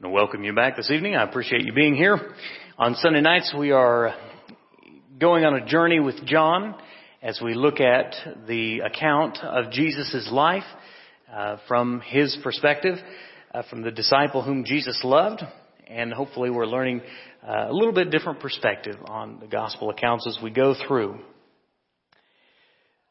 and 0.00 0.12
welcome 0.12 0.44
you 0.44 0.54
back 0.54 0.76
this 0.76 0.92
evening. 0.92 1.16
I 1.16 1.24
appreciate 1.24 1.64
you 1.64 1.72
being 1.72 1.96
here. 1.96 2.30
On 2.78 2.94
Sunday 2.94 3.20
nights, 3.20 3.52
we 3.58 3.72
are 3.72 4.14
going 5.18 5.44
on 5.44 5.54
a 5.54 5.66
journey 5.66 5.98
with 5.98 6.24
John 6.24 6.76
as 7.20 7.40
we 7.42 7.54
look 7.54 7.80
at 7.80 8.14
the 8.46 8.78
account 8.78 9.38
of 9.42 9.72
Jesus' 9.72 10.28
life 10.30 10.62
uh, 11.32 11.56
from 11.66 12.00
his 12.06 12.38
perspective, 12.44 12.96
uh, 13.52 13.64
from 13.68 13.82
the 13.82 13.90
disciple 13.90 14.40
whom 14.40 14.64
Jesus 14.64 15.00
loved, 15.02 15.42
and 15.88 16.12
hopefully 16.12 16.50
we're 16.50 16.66
learning 16.66 17.00
uh, 17.42 17.66
a 17.68 17.72
little 17.72 17.92
bit 17.92 18.12
different 18.12 18.38
perspective 18.38 18.94
on 19.06 19.40
the 19.40 19.48
gospel 19.48 19.90
accounts 19.90 20.28
as 20.28 20.38
we 20.40 20.50
go 20.50 20.76
through. 20.86 21.18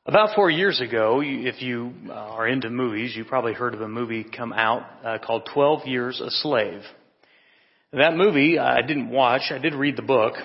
About 0.07 0.35
four 0.35 0.49
years 0.49 0.79
ago, 0.79 1.21
if 1.21 1.61
you 1.61 1.91
uh, 2.07 2.13
are 2.13 2.47
into 2.47 2.69
movies, 2.69 3.13
you 3.13 3.25
probably 3.25 3.51
heard 3.51 3.73
of 3.73 3.81
a 3.81 3.89
movie 3.89 4.23
come 4.23 4.53
out 4.53 4.83
uh, 5.03 5.17
called 5.17 5.49
12 5.53 5.85
Years 5.85 6.21
a 6.21 6.31
Slave. 6.31 6.79
That 7.91 8.15
movie 8.15 8.57
I 8.57 8.81
didn't 8.83 9.09
watch, 9.09 9.51
I 9.51 9.57
did 9.57 9.73
read 9.73 9.97
the 9.97 10.03
book, 10.03 10.35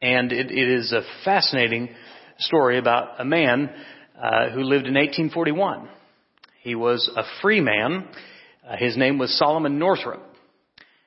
and 0.00 0.32
it, 0.32 0.50
it 0.50 0.66
is 0.66 0.92
a 0.92 1.02
fascinating 1.26 1.90
story 2.38 2.78
about 2.78 3.20
a 3.20 3.24
man 3.26 3.68
uh, 4.18 4.48
who 4.48 4.62
lived 4.62 4.86
in 4.86 4.94
1841. 4.94 5.86
He 6.62 6.74
was 6.74 7.10
a 7.14 7.24
free 7.42 7.60
man. 7.60 8.08
Uh, 8.66 8.76
his 8.78 8.96
name 8.96 9.18
was 9.18 9.36
Solomon 9.36 9.78
Northup. 9.78 10.22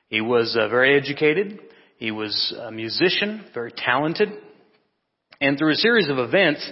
He 0.06 0.20
was 0.20 0.56
uh, 0.56 0.68
very 0.68 0.96
educated. 0.96 1.58
He 1.96 2.12
was 2.12 2.54
a 2.56 2.70
musician, 2.70 3.46
very 3.52 3.72
talented. 3.76 4.28
And 5.40 5.58
through 5.58 5.72
a 5.72 5.76
series 5.76 6.08
of 6.08 6.18
events, 6.18 6.70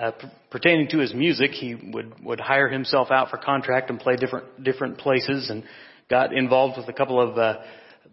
uh, 0.00 0.12
pertaining 0.50 0.88
to 0.88 0.98
his 0.98 1.12
music, 1.12 1.50
he 1.50 1.74
would 1.74 2.24
would 2.24 2.40
hire 2.40 2.68
himself 2.68 3.10
out 3.10 3.28
for 3.28 3.36
contract 3.36 3.90
and 3.90 4.00
play 4.00 4.16
different 4.16 4.64
different 4.64 4.96
places, 4.96 5.50
and 5.50 5.62
got 6.08 6.32
involved 6.32 6.78
with 6.78 6.88
a 6.88 6.92
couple 6.92 7.20
of 7.20 7.36
uh, 7.36 7.58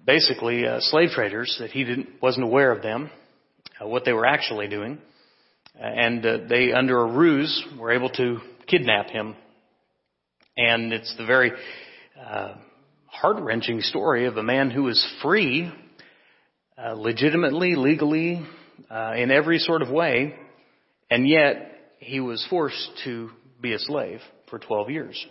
basically 0.06 0.68
uh, 0.68 0.80
slave 0.82 1.12
traders 1.12 1.56
that 1.62 1.72
he 1.72 1.86
didn't 1.86 2.10
wasn't 2.22 2.44
aware 2.44 2.74
of 2.74 2.82
them, 2.82 3.10
uh, 3.82 3.88
what 3.88 4.04
they 4.04 4.12
were 4.12 4.26
actually 4.26 4.68
doing, 4.68 4.98
and 5.80 6.26
uh, 6.26 6.40
they 6.50 6.74
under 6.74 7.00
a 7.00 7.06
ruse 7.06 7.66
were 7.80 7.92
able 7.92 8.10
to 8.10 8.40
kidnap 8.68 9.08
him, 9.08 9.34
and 10.58 10.92
it's 10.92 11.16
the 11.18 11.26
very 11.26 11.54
uh, 12.22 12.56
heart 13.06 13.38
wrenching 13.40 13.80
story 13.80 14.26
of 14.26 14.36
a 14.36 14.44
man 14.44 14.72
who 14.72 14.84
was 14.84 15.08
free, 15.22 15.72
uh, 16.78 16.92
legitimately, 16.96 17.76
legally, 17.76 18.46
uh, 18.92 19.14
in 19.16 19.32
every 19.32 19.58
sort 19.58 19.82
of 19.82 19.90
way 19.90 20.38
and 21.10 21.28
yet, 21.28 21.67
he 22.00 22.20
was 22.20 22.46
forced 22.50 22.90
to 23.04 23.30
be 23.62 23.74
a 23.74 23.80
slave 23.80 24.20
for 24.50 24.60
12 24.60 24.90
years. 24.90 25.26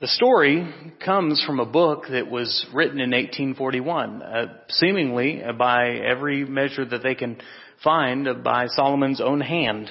The 0.00 0.06
story 0.06 0.72
comes 1.04 1.42
from 1.44 1.58
a 1.58 1.66
book 1.66 2.04
that 2.10 2.30
was 2.30 2.66
written 2.72 3.00
in 3.00 3.10
1841, 3.10 4.22
uh, 4.22 4.46
seemingly 4.68 5.42
by 5.58 5.88
every 5.88 6.44
measure 6.44 6.84
that 6.84 7.02
they 7.02 7.16
can 7.16 7.38
find 7.82 8.44
by 8.44 8.66
Solomon's 8.68 9.20
own 9.20 9.40
hand. 9.40 9.90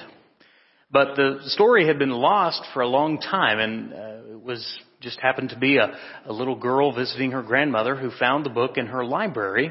But 0.90 1.16
the 1.16 1.40
story 1.48 1.86
had 1.86 1.98
been 1.98 2.10
lost 2.10 2.62
for 2.72 2.80
a 2.80 2.88
long 2.88 3.20
time 3.20 3.58
and 3.58 3.92
uh, 3.92 4.32
it 4.32 4.42
was 4.42 4.66
just 5.00 5.20
happened 5.20 5.50
to 5.50 5.58
be 5.58 5.76
a, 5.76 5.94
a 6.24 6.32
little 6.32 6.56
girl 6.56 6.94
visiting 6.94 7.32
her 7.32 7.42
grandmother 7.42 7.94
who 7.94 8.10
found 8.10 8.46
the 8.46 8.50
book 8.50 8.78
in 8.78 8.86
her 8.86 9.04
library 9.04 9.70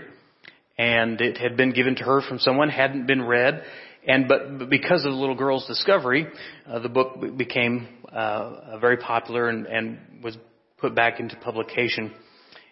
and 0.78 1.20
it 1.20 1.38
had 1.38 1.58
been 1.58 1.73
given 1.73 1.95
to 1.95 2.03
her 2.03 2.22
from 2.22 2.38
someone, 2.38 2.70
hadn't 2.70 3.08
been 3.08 3.23
read, 3.23 3.64
and 4.08 4.27
but 4.27 4.69
because 4.69 5.05
of 5.05 5.11
the 5.11 5.17
little 5.17 5.36
girl's 5.36 5.67
discovery, 5.67 6.27
uh, 6.66 6.80
the 6.80 6.89
book 6.89 7.38
became 7.38 7.88
uh, 8.11 8.77
very 8.80 8.97
popular 8.97 9.49
and, 9.49 9.66
and 9.66 10.23
was 10.23 10.38
put 10.77 10.95
back 10.95 11.19
into 11.19 11.36
publication, 11.36 12.14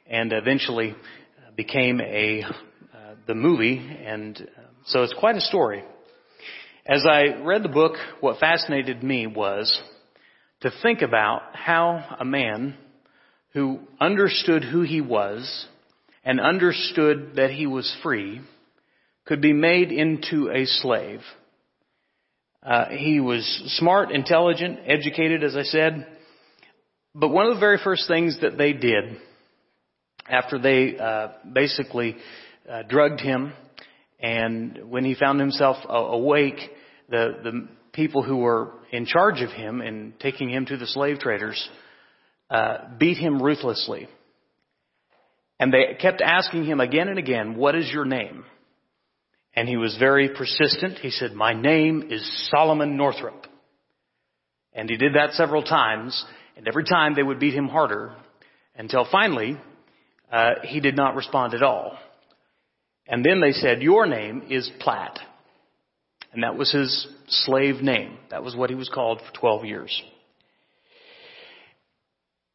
and 0.07 0.31
eventually 0.31 0.91
uh, 0.91 1.51
became 1.55 1.99
a 1.99 2.43
uh, 2.43 3.15
the 3.27 3.35
movie. 3.35 3.77
And 3.77 4.37
uh, 4.39 4.61
so 4.85 5.03
it's 5.03 5.13
quite 5.19 5.35
a 5.35 5.41
story. 5.41 5.83
As 6.85 7.05
I 7.05 7.41
read 7.43 7.63
the 7.63 7.69
book, 7.69 7.93
what 8.21 8.39
fascinated 8.39 9.03
me 9.03 9.27
was 9.27 9.77
to 10.61 10.71
think 10.81 11.01
about 11.01 11.41
how 11.53 12.15
a 12.19 12.25
man 12.25 12.75
who 13.53 13.79
understood 13.99 14.63
who 14.63 14.83
he 14.83 15.01
was 15.01 15.67
and 16.23 16.39
understood 16.39 17.33
that 17.35 17.51
he 17.51 17.67
was 17.67 17.93
free 18.01 18.41
could 19.25 19.41
be 19.41 19.53
made 19.53 19.91
into 19.91 20.49
a 20.51 20.65
slave. 20.65 21.21
Uh, 22.61 22.89
he 22.89 23.19
was 23.19 23.43
smart, 23.77 24.11
intelligent, 24.11 24.79
educated, 24.85 25.43
as 25.43 25.55
I 25.55 25.63
said. 25.63 26.07
But 27.13 27.29
one 27.29 27.47
of 27.47 27.55
the 27.55 27.59
very 27.59 27.79
first 27.83 28.07
things 28.07 28.39
that 28.41 28.57
they 28.57 28.73
did 28.73 29.17
after 30.27 30.59
they 30.59 30.97
uh, 30.97 31.29
basically 31.51 32.17
uh, 32.69 32.83
drugged 32.89 33.21
him, 33.21 33.53
and 34.19 34.89
when 34.89 35.05
he 35.05 35.15
found 35.15 35.39
himself 35.39 35.77
awake, 35.87 36.59
the 37.09 37.37
the 37.43 37.67
people 37.93 38.23
who 38.23 38.37
were 38.37 38.73
in 38.91 39.05
charge 39.05 39.41
of 39.41 39.51
him 39.51 39.81
and 39.81 40.19
taking 40.19 40.49
him 40.49 40.65
to 40.65 40.77
the 40.77 40.87
slave 40.87 41.19
traders 41.19 41.69
uh, 42.49 42.77
beat 42.97 43.17
him 43.17 43.41
ruthlessly. 43.41 44.07
And 45.59 45.71
they 45.71 45.95
kept 46.01 46.21
asking 46.21 46.65
him 46.65 46.79
again 46.79 47.07
and 47.07 47.19
again, 47.19 47.55
"What 47.55 47.75
is 47.75 47.89
your 47.91 48.05
name?" 48.05 48.43
And 49.55 49.69
he 49.69 49.77
was 49.77 49.95
very 49.97 50.29
persistent. 50.29 50.99
He 50.99 51.11
said, 51.11 51.33
My 51.33 51.53
name 51.53 52.09
is 52.09 52.49
Solomon 52.51 52.97
Northup. 52.97 53.45
And 54.73 54.89
he 54.89 54.97
did 54.97 55.13
that 55.15 55.31
several 55.31 55.63
times, 55.63 56.25
and 56.57 56.67
every 56.67 56.83
time 56.83 57.15
they 57.15 57.23
would 57.23 57.39
beat 57.39 57.53
him 57.53 57.69
harder 57.69 58.13
until 58.75 59.07
finally 59.09 59.57
uh, 60.31 60.55
he 60.63 60.81
did 60.81 60.97
not 60.97 61.15
respond 61.15 61.53
at 61.53 61.63
all. 61.63 61.97
And 63.07 63.23
then 63.23 63.39
they 63.39 63.53
said, 63.53 63.81
Your 63.81 64.05
name 64.05 64.43
is 64.49 64.69
Platt. 64.81 65.19
And 66.33 66.43
that 66.43 66.57
was 66.57 66.71
his 66.71 67.07
slave 67.27 67.81
name. 67.81 68.17
That 68.31 68.43
was 68.43 68.55
what 68.55 68.69
he 68.69 68.75
was 68.75 68.89
called 68.89 69.21
for 69.21 69.39
12 69.39 69.65
years. 69.65 70.03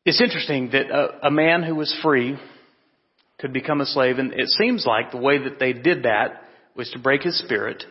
It's 0.04 0.20
interesting 0.20 0.70
that 0.72 0.90
a, 0.90 1.28
a 1.28 1.30
man 1.30 1.62
who 1.62 1.74
was 1.74 1.98
free 2.02 2.36
could 3.38 3.54
become 3.54 3.80
a 3.80 3.86
slave, 3.86 4.18
and 4.18 4.34
it 4.34 4.48
seems 4.48 4.84
like 4.84 5.10
the 5.10 5.16
way 5.16 5.38
that 5.44 5.58
they 5.58 5.72
did 5.72 6.02
that 6.02 6.42
was 6.80 6.90
to 6.92 6.98
break 6.98 7.22
his 7.22 7.38
spirit 7.38 7.84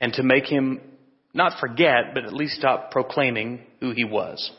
and 0.00 0.12
to 0.12 0.24
make 0.24 0.44
him 0.44 0.80
not 1.32 1.60
forget, 1.60 2.12
but 2.12 2.24
at 2.24 2.32
least 2.32 2.54
stop 2.56 2.90
proclaiming 2.90 3.60
who 3.78 3.92
he 3.92 4.02
was. 4.02 4.50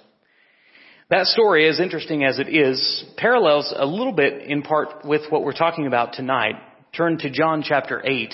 That 1.10 1.26
story, 1.26 1.68
as 1.68 1.82
interesting 1.82 2.24
as 2.24 2.40
it 2.40 2.48
is, 2.48 3.04
parallels 3.18 3.74
a 3.76 3.86
little 3.86 4.14
bit 4.14 4.44
in 4.44 4.62
part 4.62 5.04
with 5.04 5.30
what 5.30 5.44
we're 5.44 5.52
talking 5.52 5.86
about 5.86 6.14
tonight. 6.14 6.56
Turn 6.96 7.18
to 7.18 7.30
John 7.30 7.62
chapter 7.62 8.02
8. 8.02 8.34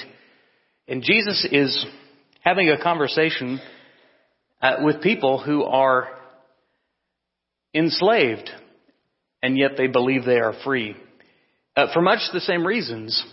And 0.88 1.02
Jesus 1.02 1.48
is 1.52 1.84
having 2.42 2.70
a 2.70 2.80
conversation 2.80 3.60
uh, 4.62 4.76
with 4.84 5.02
people 5.02 5.42
who 5.44 5.64
are 5.64 6.10
enslaved, 7.74 8.52
and 9.42 9.58
yet 9.58 9.72
they 9.78 9.88
believe 9.88 10.26
they 10.26 10.38
are 10.40 10.54
free. 10.64 10.96
Uh, 11.76 11.92
for 11.92 12.04
much 12.04 12.20
the 12.34 12.40
same 12.40 12.68
reasons 12.68 13.26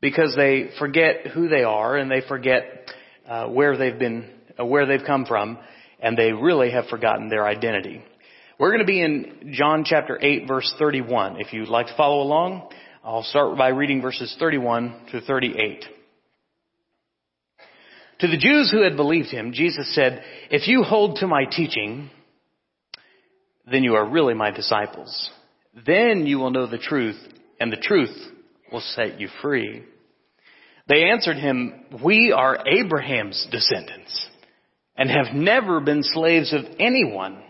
because 0.00 0.34
they 0.36 0.70
forget 0.78 1.26
who 1.28 1.48
they 1.48 1.62
are 1.62 1.96
and 1.96 2.10
they 2.10 2.22
forget 2.26 2.90
uh, 3.28 3.48
where 3.48 3.76
they've 3.76 3.98
been, 3.98 4.28
uh, 4.58 4.64
where 4.64 4.86
they've 4.86 5.06
come 5.06 5.26
from, 5.26 5.58
and 6.00 6.16
they 6.16 6.32
really 6.32 6.70
have 6.70 6.86
forgotten 6.86 7.28
their 7.28 7.46
identity. 7.46 8.02
We're 8.58 8.70
going 8.70 8.80
to 8.80 8.86
be 8.86 9.02
in 9.02 9.52
John 9.52 9.84
chapter 9.84 10.18
8 10.20 10.46
verse 10.46 10.74
31. 10.78 11.40
If 11.40 11.52
you'd 11.52 11.68
like 11.68 11.86
to 11.86 11.96
follow 11.96 12.22
along, 12.22 12.70
I'll 13.02 13.22
start 13.22 13.56
by 13.56 13.68
reading 13.68 14.02
verses 14.02 14.34
31 14.38 15.08
to 15.12 15.20
38. 15.20 15.84
To 18.20 18.26
the 18.26 18.36
Jews 18.36 18.70
who 18.70 18.82
had 18.82 18.96
believed 18.96 19.28
him, 19.28 19.52
Jesus 19.54 19.94
said, 19.94 20.22
if 20.50 20.68
you 20.68 20.82
hold 20.82 21.16
to 21.16 21.26
my 21.26 21.44
teaching, 21.46 22.10
then 23.70 23.82
you 23.82 23.94
are 23.94 24.06
really 24.06 24.34
my 24.34 24.50
disciples. 24.50 25.30
Then 25.86 26.26
you 26.26 26.38
will 26.38 26.50
know 26.50 26.66
the 26.66 26.76
truth, 26.76 27.16
and 27.58 27.72
the 27.72 27.78
truth 27.78 28.14
will 28.72 28.80
set 28.80 29.20
you 29.20 29.28
free. 29.42 29.84
They 30.88 31.04
answered 31.10 31.36
him, 31.36 31.84
We 32.02 32.32
are 32.36 32.64
Abraham's 32.66 33.46
descendants 33.50 34.28
and 34.96 35.08
have 35.08 35.34
never 35.34 35.80
been 35.80 36.02
slaves 36.02 36.52
of 36.52 36.64
anyone. 36.78 37.42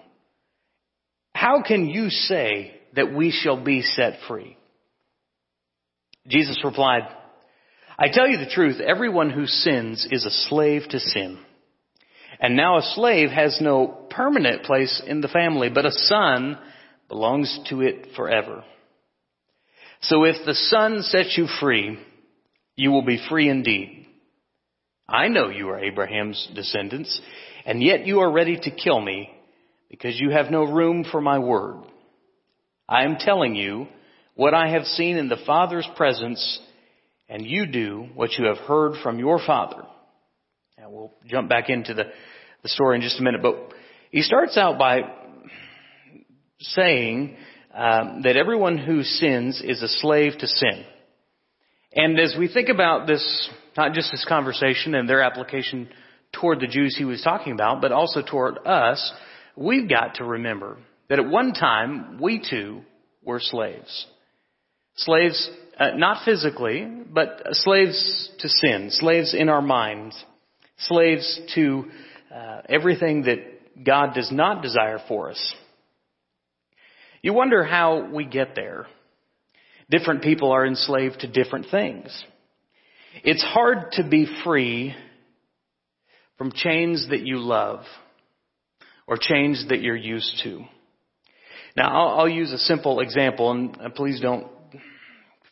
How 1.35 1.63
can 1.63 1.87
you 1.87 2.11
say 2.11 2.75
that 2.95 3.15
we 3.15 3.31
shall 3.31 3.63
be 3.63 3.83
set 3.83 4.19
free? 4.29 4.57
Jesus 6.29 6.59
replied, 6.65 7.03
I 7.99 8.09
tell 8.13 8.29
you 8.29 8.39
the 8.39 8.51
truth, 8.51 8.81
everyone 8.81 9.31
who 9.31 9.47
sins 9.47 10.07
is 10.11 10.25
a 10.25 10.49
slave 10.49 10.83
to 10.91 11.01
sin. 11.01 11.39
And 12.41 12.57
now 12.57 12.79
a 12.79 12.93
slave 12.95 13.31
has 13.31 13.59
no 13.61 13.87
permanent 14.11 14.63
place 14.65 15.03
in 15.07 15.21
the 15.21 15.29
family, 15.29 15.69
but 15.69 15.85
a 15.85 15.93
son 15.93 16.59
belongs 17.09 17.59
to 17.69 17.83
it 17.83 18.09
forever. 18.17 18.65
So 20.03 20.25
if 20.25 20.37
the 20.47 20.55
Son 20.55 21.03
sets 21.03 21.37
you 21.37 21.47
free, 21.61 21.99
you 22.77 22.91
will 22.91 23.05
be 23.05 23.23
free 23.29 23.49
indeed. 23.49 24.07
I 25.09 25.29
know 25.29 25.49
you 25.49 25.69
are 25.71 25.79
Abraham's 25.79 26.49
descendants, 26.55 27.21
and 27.67 27.83
yet 27.83 28.07
you 28.07 28.21
are 28.21 28.31
ready 28.31 28.57
to 28.57 28.71
kill 28.71 29.01
me 29.01 29.31
because 29.91 30.19
you 30.19 30.31
have 30.31 30.51
no 30.51 30.65
room 30.65 31.05
for 31.11 31.21
my 31.21 31.39
word. 31.39 31.83
I 32.89 33.05
am 33.05 33.17
telling 33.19 33.55
you 33.55 33.89
what 34.37 34.55
I 34.55 34.71
have 34.71 34.85
seen 34.85 35.17
in 35.17 35.29
the 35.29 35.37
Father's 35.47 35.89
presence, 35.97 36.61
and 37.29 37.45
you 37.45 37.67
do 37.67 38.09
what 38.15 38.33
you 38.39 38.47
have 38.47 38.59
heard 38.59 38.95
from 39.03 39.19
your 39.19 39.41
Father. 39.45 39.83
Now 40.79 40.91
we'll 40.91 41.13
jump 41.27 41.49
back 41.49 41.69
into 41.69 41.93
the, 41.93 42.05
the 42.63 42.69
story 42.69 42.97
in 42.97 43.03
just 43.03 43.21
a 43.21 43.23
minute, 43.23 43.43
but 43.43 43.57
he 44.11 44.23
starts 44.23 44.57
out 44.57 44.79
by 44.79 45.01
saying 46.61 47.37
um, 47.75 48.23
that 48.23 48.37
everyone 48.37 48.79
who 48.79 49.03
sins 49.03 49.63
is 49.65 49.83
a 49.83 49.89
slave 49.89 50.33
to 50.39 50.47
sin. 50.47 50.85
And 51.93 52.19
as 52.19 52.35
we 52.39 52.49
think 52.49 52.69
about 52.69 53.07
this, 53.07 53.51
not 53.77 53.93
just 53.93 54.11
this 54.11 54.25
conversation 54.29 54.95
and 54.95 55.09
their 55.09 55.23
application 55.23 55.89
toward 56.33 56.61
the 56.61 56.67
Jews 56.67 56.97
he 56.97 57.05
was 57.05 57.23
talking 57.23 57.53
about, 57.53 57.81
but 57.81 57.93
also 57.93 58.23
toward 58.23 58.59
us, 58.67 59.13
we've 59.57 59.89
got 59.89 60.17
to 60.17 60.25
remember 60.25 60.79
that 61.09 61.19
at 61.19 61.29
one 61.29 61.53
time 61.53 62.21
we 62.21 62.41
too 62.49 62.83
were 63.25 63.41
slaves. 63.41 64.07
Slaves, 64.97 65.51
uh, 65.79 65.91
not 65.97 66.25
physically, 66.25 66.87
but 67.13 67.43
slaves 67.53 68.31
to 68.39 68.49
sin, 68.49 68.89
slaves 68.91 69.35
in 69.35 69.49
our 69.49 69.63
minds, 69.63 70.23
slaves 70.79 71.41
to 71.55 71.85
uh, 72.35 72.63
everything 72.69 73.23
that 73.23 73.85
God 73.85 74.15
does 74.15 74.31
not 74.31 74.63
desire 74.63 74.99
for 75.09 75.31
us. 75.31 75.55
You 77.23 77.35
wonder 77.35 77.65
how 77.65 78.09
we 78.11 78.25
get 78.25 78.55
there. 78.55 78.87
Different 79.91 80.23
people 80.23 80.53
are 80.53 80.65
enslaved 80.65 81.21
to 81.21 81.27
different 81.27 81.67
things. 81.71 82.25
It's 83.25 83.43
hard 83.43 83.93
to 83.93 84.09
be 84.09 84.27
free 84.45 84.95
from 86.39 86.53
chains 86.53 87.09
that 87.11 87.21
you 87.21 87.39
love 87.39 87.85
or 89.07 89.19
chains 89.21 89.67
that 89.69 89.81
you're 89.81 89.97
used 89.97 90.41
to. 90.45 90.65
Now, 91.77 91.91
I'll, 91.91 92.21
I'll 92.21 92.29
use 92.29 92.53
a 92.53 92.59
simple 92.59 93.01
example, 93.01 93.51
and 93.51 93.95
please 93.95 94.21
don't 94.21 94.47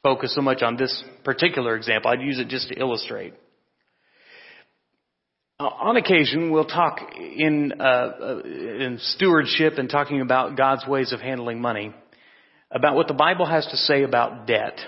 focus 0.02 0.34
so 0.34 0.40
much 0.40 0.62
on 0.62 0.76
this 0.76 1.04
particular 1.24 1.76
example. 1.76 2.10
I'd 2.10 2.22
use 2.22 2.38
it 2.38 2.48
just 2.48 2.68
to 2.68 2.78
illustrate. 2.78 3.34
Uh, 5.60 5.64
on 5.64 5.96
occasion, 5.96 6.52
we'll 6.52 6.64
talk 6.64 7.00
in, 7.18 7.72
uh, 7.80 7.82
uh, 7.82 8.42
in 8.44 8.96
stewardship 9.00 9.72
and 9.76 9.90
talking 9.90 10.20
about 10.20 10.56
God's 10.56 10.86
ways 10.86 11.12
of 11.12 11.18
handling 11.18 11.60
money 11.60 11.92
about 12.70 12.94
what 12.94 13.08
the 13.08 13.14
Bible 13.14 13.44
has 13.44 13.66
to 13.66 13.76
say 13.76 14.04
about 14.04 14.46
debt. 14.46 14.78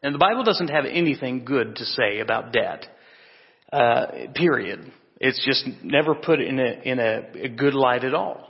And 0.00 0.14
the 0.14 0.18
Bible 0.20 0.44
doesn't 0.44 0.68
have 0.68 0.84
anything 0.84 1.44
good 1.44 1.74
to 1.74 1.84
say 1.84 2.20
about 2.20 2.52
debt. 2.52 2.86
Uh, 3.72 4.06
period. 4.32 4.92
It's 5.20 5.44
just 5.44 5.66
never 5.82 6.14
put 6.14 6.40
in 6.40 6.60
a 6.60 6.80
in 6.84 7.00
a, 7.00 7.48
good 7.48 7.74
light 7.74 8.04
at 8.04 8.14
all. 8.14 8.48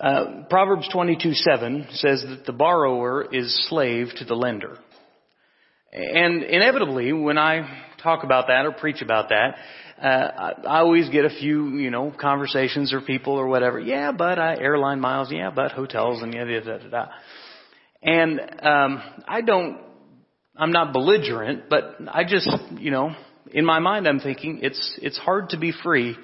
Uh, 0.00 0.42
Proverbs 0.50 0.88
22:7 0.92 1.94
says 1.98 2.24
that 2.28 2.46
the 2.46 2.52
borrower 2.52 3.32
is 3.32 3.68
slave 3.68 4.08
to 4.16 4.24
the 4.24 4.34
lender. 4.34 4.76
And 5.92 6.42
inevitably, 6.42 7.12
when 7.12 7.38
I 7.38 7.84
talk 8.02 8.24
about 8.24 8.48
that 8.48 8.66
or 8.66 8.72
preach 8.72 9.00
about 9.00 9.28
that, 9.28 9.56
uh, 10.00 10.06
I, 10.66 10.80
always 10.80 11.08
get 11.08 11.24
a 11.24 11.30
few, 11.30 11.76
you 11.78 11.90
know, 11.90 12.12
conversations 12.18 12.92
or 12.92 13.00
people 13.00 13.34
or 13.34 13.46
whatever. 13.46 13.78
Yeah, 13.78 14.12
but 14.12 14.38
I, 14.38 14.56
airline 14.56 15.00
miles. 15.00 15.30
Yeah, 15.30 15.50
but 15.54 15.72
hotels 15.72 16.22
and 16.22 16.34
yeah, 16.34 16.44
da, 16.44 16.78
da, 16.78 16.88
da. 16.88 17.06
And 18.02 18.40
um, 18.62 19.02
I 19.26 19.40
don't. 19.40 19.78
I'm 20.56 20.70
not 20.70 20.92
belligerent, 20.92 21.68
but 21.68 21.96
I 22.06 22.22
just, 22.24 22.48
you 22.78 22.92
know, 22.92 23.10
in 23.52 23.64
my 23.64 23.80
mind, 23.80 24.06
I'm 24.06 24.20
thinking 24.20 24.60
it's 24.62 24.98
it's 25.02 25.18
hard 25.18 25.50
to 25.50 25.58
be 25.58 25.72
free 25.82 26.16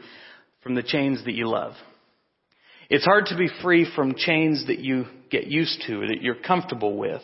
from 0.62 0.74
the 0.74 0.82
chains 0.82 1.24
that 1.24 1.32
you 1.32 1.48
love. 1.48 1.74
It's 2.88 3.04
hard 3.04 3.26
to 3.26 3.36
be 3.36 3.48
free 3.62 3.90
from 3.94 4.14
chains 4.16 4.66
that 4.66 4.80
you 4.80 5.06
get 5.30 5.46
used 5.46 5.84
to, 5.86 6.08
that 6.08 6.22
you're 6.22 6.34
comfortable 6.34 6.96
with. 6.96 7.22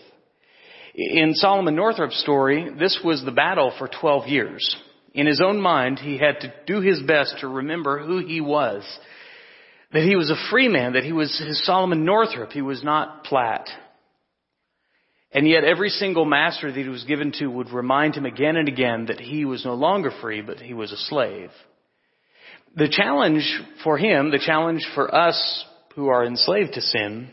In 0.94 1.34
Solomon 1.34 1.74
Northup's 1.74 2.20
story, 2.22 2.70
this 2.78 3.00
was 3.04 3.24
the 3.24 3.32
battle 3.32 3.72
for 3.76 3.88
12 3.88 4.28
years. 4.28 4.76
In 5.16 5.26
his 5.26 5.40
own 5.40 5.60
mind, 5.60 5.98
he 5.98 6.18
had 6.18 6.40
to 6.40 6.52
do 6.66 6.82
his 6.82 7.00
best 7.02 7.38
to 7.40 7.48
remember 7.48 7.98
who 7.98 8.18
he 8.18 8.42
was. 8.42 8.84
That 9.92 10.02
he 10.02 10.14
was 10.14 10.30
a 10.30 10.50
free 10.50 10.68
man, 10.68 10.92
that 10.92 11.04
he 11.04 11.12
was 11.12 11.36
his 11.38 11.64
Solomon 11.64 12.04
Northup, 12.04 12.52
he 12.52 12.60
was 12.60 12.84
not 12.84 13.24
Platt. 13.24 13.66
And 15.32 15.48
yet 15.48 15.64
every 15.64 15.88
single 15.88 16.26
master 16.26 16.70
that 16.70 16.78
he 16.78 16.88
was 16.88 17.04
given 17.04 17.32
to 17.38 17.46
would 17.46 17.70
remind 17.70 18.14
him 18.14 18.26
again 18.26 18.56
and 18.56 18.68
again 18.68 19.06
that 19.06 19.18
he 19.18 19.46
was 19.46 19.64
no 19.64 19.74
longer 19.74 20.10
free, 20.20 20.42
but 20.42 20.60
he 20.60 20.74
was 20.74 20.92
a 20.92 20.96
slave. 20.96 21.50
The 22.74 22.88
challenge 22.90 23.60
for 23.82 23.96
him, 23.96 24.30
the 24.30 24.38
challenge 24.44 24.86
for 24.94 25.14
us 25.14 25.64
who 25.94 26.08
are 26.08 26.26
enslaved 26.26 26.74
to 26.74 26.82
sin, 26.82 27.30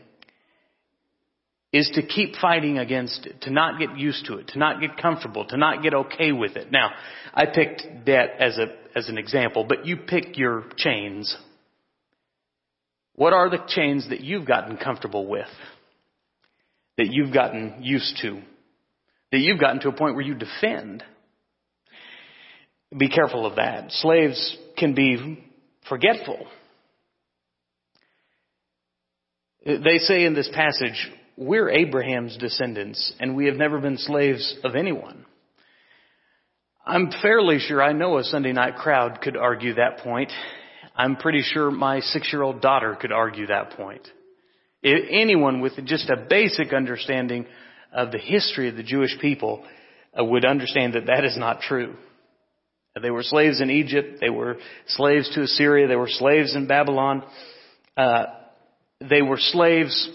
is 1.74 1.90
to 1.96 2.04
keep 2.04 2.36
fighting 2.36 2.78
against 2.78 3.25
it, 3.25 3.42
to 3.42 3.50
not 3.50 3.80
get 3.80 3.98
used 3.98 4.28
to 4.28 4.36
it, 4.38 4.50
to 4.50 4.60
not 4.60 4.80
get 4.80 4.96
comfortable, 4.96 5.44
to 5.46 5.58
not 5.58 5.81
get 5.81 5.96
okay 5.96 6.31
with 6.31 6.56
it. 6.56 6.72
Now, 6.72 6.92
I 7.34 7.48
picked 7.48 8.06
debt 8.06 8.36
as 8.40 8.60
a, 8.60 8.68
as 8.96 9.10
an 9.10 9.18
example, 9.18 9.66
but 9.68 9.88
you 9.88 9.98
pick 9.98 10.38
your 10.38 10.66
chains. 10.78 11.36
What 13.16 13.34
are 13.34 13.50
the 13.50 13.64
chains 13.68 14.08
that 14.10 14.22
you've 14.22 14.46
gotten 14.46 14.78
comfortable 14.78 15.25
with? 15.25 15.48
That 16.98 17.08
you've 17.10 17.34
gotten 17.34 17.78
used 17.81 18.19
to? 18.22 18.40
That 19.31 19.40
you've 19.40 19.60
gotten 19.60 19.80
to 19.81 19.90
a 19.90 19.94
point 19.94 20.14
where 20.14 20.24
you 20.24 20.36
defend? 20.36 21.04
Be 22.96 23.10
careful 23.10 23.48
of 23.48 23.56
that. 23.56 23.92
Slaves 23.92 24.58
can 24.78 24.94
be 24.94 25.44
forgetful. 25.90 26.46
They 29.66 29.98
say 29.98 30.26
in 30.26 30.36
this 30.36 30.50
passage, 30.54 31.10
we're 31.38 31.69
Abraham's 31.69 32.38
descendants 32.38 33.13
and 33.19 33.35
we 33.35 33.45
have 33.47 33.56
never 33.56 33.80
been 33.80 33.97
slaves 33.97 34.57
of 34.63 34.75
anyone. 34.75 35.25
I'm 36.85 37.12
fairly 37.21 37.59
sure 37.59 37.81
I 37.81 37.94
know 37.94 38.18
a 38.18 38.24
Sunday 38.24 38.51
night 38.51 38.75
crowd 38.75 39.21
could 39.21 39.38
argue 39.38 39.75
that 39.75 40.00
point. 40.00 40.31
I'm 40.95 41.15
pretty 41.15 41.41
sure 41.41 41.71
my 41.71 42.01
six 42.01 42.31
year 42.31 42.44
old 42.44 42.62
daughter 42.62 42.97
could 43.00 43.12
argue 43.12 43.47
that 43.47 43.71
point. 43.71 44.07
If 44.81 45.07
anyone 45.09 45.62
with 45.62 45.74
just 45.85 46.09
a 46.09 46.25
basic 46.30 46.74
understanding 46.74 47.45
of 47.94 48.12
the 48.12 48.18
history 48.18 48.69
of 48.69 48.75
the 48.75 48.83
Jewish 48.83 49.18
people 49.19 49.63
uh, 50.19 50.24
would 50.24 50.45
understand 50.45 50.94
that 50.94 51.06
that 51.07 51.24
is 51.24 51.38
not 51.38 51.62
true. 51.62 51.95
They 53.01 53.09
were 53.09 53.24
slaves 53.24 53.59
in 53.59 53.71
Egypt. 53.71 54.19
They 54.21 54.30
were 54.30 54.57
slaves 54.88 55.33
to 55.33 55.44
Assyria. 55.44 55.88
They 55.88 55.95
were 55.95 56.09
slaves 56.09 56.56
in 56.56 56.68
Babylon. 56.68 57.24
Uh, 57.97 58.25
they 59.00 59.21
were 59.21 59.39
slaves 59.39 60.09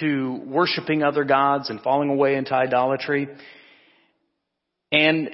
to 0.00 0.40
worshiping 0.46 1.02
other 1.02 1.24
gods 1.24 1.70
and 1.70 1.80
falling 1.80 2.10
away 2.10 2.36
into 2.36 2.54
idolatry. 2.54 3.28
And 4.92 5.30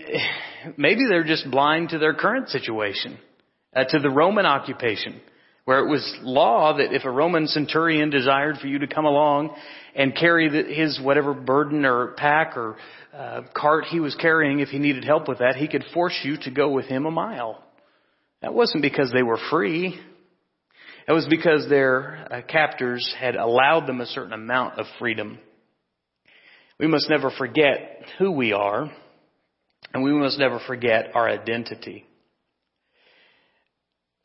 maybe 0.77 1.07
they're 1.09 1.25
just 1.25 1.51
blind 1.51 1.91
to 1.91 1.99
their 1.99 2.15
current 2.15 2.49
situation, 2.49 3.19
uh, 3.75 3.85
to 3.85 3.99
the 3.99 4.11
Roman 4.11 4.47
occupation, 4.47 5.21
where 5.65 5.79
it 5.85 5.89
was 5.89 6.17
law 6.23 6.77
that 6.77 6.95
if 6.95 7.05
a 7.05 7.11
Roman 7.11 7.47
centurion 7.47 8.11
desired 8.11 8.59
for 8.59 8.67
you 8.67 8.79
to 8.81 8.87
come 8.87 9.05
along 9.05 9.55
and 9.95 10.17
carry 10.17 10.49
the, 10.49 10.63
his 10.63 11.01
whatever 11.01 11.35
burden 11.35 11.85
or 11.85 12.15
pack 12.17 12.57
or 12.57 12.77
uh, 13.13 13.43
cart 13.55 13.85
he 13.85 14.01
was 14.01 14.15
carrying, 14.15 14.61
if 14.61 14.69
he 14.69 14.79
needed 14.79 15.05
help 15.05 15.29
with 15.29 15.39
that, 15.39 15.57
he 15.57 15.69
could 15.69 15.85
force 15.93 16.19
you 16.23 16.37
to 16.39 16.51
go 16.51 16.71
with 16.71 16.87
him 16.87 17.05
a 17.05 17.11
mile. 17.11 17.63
That 18.41 18.55
wasn't 18.55 18.83
because 18.83 19.13
they 19.13 19.23
were 19.23 19.39
free. 19.51 20.01
It 21.07 21.13
was 21.13 21.27
because 21.29 21.69
their 21.69 22.27
uh, 22.31 22.43
captors 22.47 23.15
had 23.19 23.35
allowed 23.35 23.87
them 23.87 24.01
a 24.01 24.07
certain 24.07 24.33
amount 24.33 24.79
of 24.79 24.87
freedom. 24.99 25.39
We 26.79 26.87
must 26.87 27.11
never 27.11 27.31
forget 27.31 28.05
who 28.19 28.33
we 28.33 28.53
are, 28.53 28.91
and 29.93 30.03
we 30.03 30.13
must 30.13 30.39
never 30.39 30.61
forget 30.67 31.11
our 31.15 31.29
identity. 31.29 32.07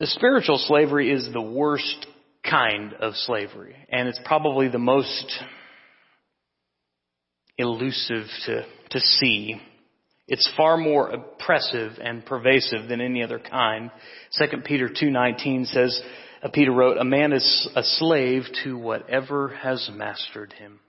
The 0.00 0.06
spiritual 0.06 0.58
slavery 0.58 1.10
is 1.12 1.28
the 1.32 1.42
worst 1.42 2.06
kind 2.48 2.94
of 2.94 3.14
slavery, 3.14 3.74
and 3.88 4.08
it's 4.08 4.20
probably 4.24 4.68
the 4.68 4.78
most 4.78 5.42
elusive 7.58 8.26
to, 8.46 8.64
to 8.90 9.00
see. 9.00 9.60
It's 10.28 10.48
far 10.56 10.76
more 10.76 11.08
oppressive 11.08 11.92
and 12.00 12.24
pervasive 12.24 12.88
than 12.88 13.00
any 13.00 13.24
other 13.24 13.40
kind. 13.40 13.90
2 14.38 14.58
Peter 14.64 14.88
2:19 14.88 15.66
says, 15.66 16.00
Peter 16.52 16.72
wrote, 16.72 16.98
A 16.98 17.04
man 17.04 17.32
is 17.32 17.68
a 17.74 17.82
slave 17.82 18.44
to 18.64 18.78
whatever 18.78 19.48
has 19.48 19.90
mastered 19.92 20.52
him. 20.52 20.80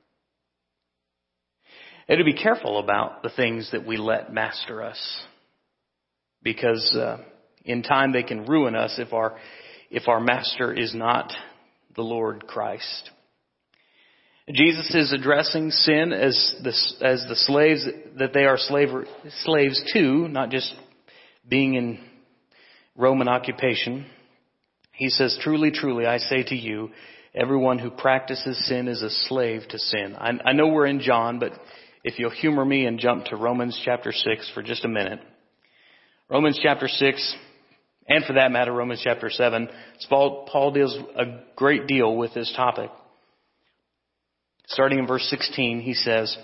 And 2.08 2.18
to 2.18 2.24
be 2.24 2.34
careful 2.34 2.79
about 2.79 3.24
the 3.24 3.29
things 3.29 3.70
that 3.72 3.86
we 3.86 3.98
let 3.98 4.34
master 4.34 4.84
us. 4.84 5.00
Because 6.41 6.96
uh, 6.96 7.18
in 7.65 7.84
time 7.84 8.12
they 8.12 8.24
can 8.24 8.46
ruin 8.46 8.75
us 8.75 8.96
if 8.98 9.13
our, 9.13 9.38
if 9.89 10.08
our 10.08 10.20
master 10.20 10.74
is 10.74 10.94
not 10.94 11.32
the 11.96 12.01
Lord 12.01 12.48
Christ. 12.48 13.12
Jesus 14.51 14.96
is 14.96 15.13
addressing 15.13 15.70
sin 15.70 16.12
as 16.12 16.56
the, 16.63 17.06
as 17.06 17.24
the 17.29 17.36
slaves 17.36 17.86
that 18.18 18.34
they 18.34 18.46
are 18.46 18.58
slaver, 18.58 19.06
slaves 19.44 19.79
to, 19.94 20.27
not 20.27 20.50
just 20.50 20.74
being 21.48 21.75
in 21.75 22.00
Roman 22.96 23.27
occupation. 23.27 24.08
He 25.00 25.08
says, 25.08 25.39
truly, 25.41 25.72
truly, 25.72 26.06
I 26.06 26.18
say 26.18 26.44
to 26.44 26.56
you, 26.56 26.89
everyone 27.34 27.79
who 27.79 27.89
practices 27.89 28.68
sin 28.68 28.89
is 28.89 29.01
a 29.01 29.10
slave 29.10 29.62
to 29.70 29.79
sin. 29.79 30.13
I, 30.18 30.32
I 30.44 30.51
know 30.51 30.68
we're 30.68 30.88
in 30.88 31.00
John, 31.00 31.39
but 31.39 31.53
if 32.03 32.20
you'll 32.20 32.29
humor 32.29 32.65
me 32.65 32.86
and 32.86 33.00
jump 33.00 33.24
to 33.25 33.38
Romans 33.38 33.82
chapter 33.86 34.12
6 34.12 34.51
for 34.53 34.62
just 34.62 34.84
a 34.84 34.89
minute. 34.89 35.22
Romans 36.29 36.60
chapter 36.62 36.89
6, 36.89 37.36
and 38.10 38.25
for 38.25 38.34
that 38.34 38.51
matter, 38.51 38.74
Romans 38.74 39.00
chapter 39.01 39.29
7, 39.29 39.70
Paul, 40.10 40.46
Paul 40.51 40.74
deals 40.74 40.98
a 41.15 41.44
great 41.56 41.88
deal 41.88 42.18
with 42.18 42.34
this 42.34 42.51
topic. 42.53 42.89
Starting 44.68 45.00
in 45.00 45.08
verse 45.08 45.25
16, 45.29 45.79
he 45.79 45.94
says, 45.94 46.38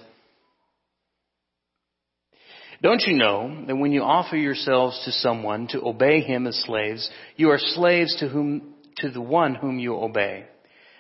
Don't 2.82 3.03
you 3.05 3.15
know 3.15 3.63
that 3.67 3.75
when 3.75 3.91
you 3.91 4.01
offer 4.01 4.36
yourselves 4.36 5.01
to 5.05 5.12
someone 5.12 5.67
to 5.67 5.86
obey 5.86 6.22
him 6.22 6.46
as 6.48 6.62
slaves, 6.63 7.10
you 7.36 7.50
are 7.50 7.60
slaves 7.60 8.15
to 8.20 8.27
whom, 8.27 8.75
to 8.98 9.10
the 9.10 9.22
one 9.22 9.55
whom 9.55 9.79
you 9.79 9.96
obey? 9.96 10.46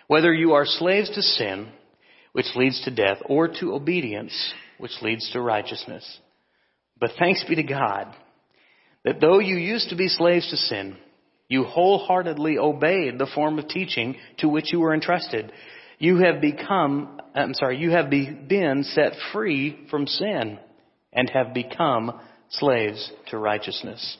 Whether 0.07 0.33
you 0.33 0.53
are 0.53 0.65
slaves 0.65 1.09
to 1.11 1.21
sin, 1.21 1.69
which 2.31 2.55
leads 2.55 2.83
to 2.85 2.95
death, 2.95 3.17
or 3.25 3.49
to 3.59 3.73
obedience, 3.73 4.53
which 4.77 4.91
leads 5.01 5.29
to 5.31 5.41
righteousness. 5.41 6.19
But 6.99 7.11
thanks 7.19 7.43
be 7.47 7.55
to 7.55 7.63
God 7.63 8.13
that 9.03 9.19
though 9.21 9.39
you 9.39 9.57
used 9.57 9.89
to 9.89 9.95
be 9.95 10.07
slaves 10.07 10.49
to 10.49 10.57
sin, 10.57 10.97
you 11.47 11.63
wholeheartedly 11.63 12.57
obeyed 12.57 13.19
the 13.19 13.29
form 13.33 13.59
of 13.59 13.67
teaching 13.67 14.15
to 14.39 14.49
which 14.49 14.73
you 14.73 14.79
were 14.79 14.93
entrusted. 14.93 15.51
You 15.99 16.17
have 16.17 16.41
become, 16.41 17.21
I'm 17.35 17.53
sorry, 17.53 17.77
you 17.77 17.91
have 17.91 18.09
been 18.09 18.83
set 18.83 19.13
free 19.31 19.85
from 19.89 20.07
sin 20.07 20.59
and 21.15 21.29
have 21.29 21.53
become 21.53 22.19
slaves 22.49 23.11
to 23.29 23.37
righteousness. 23.37 24.17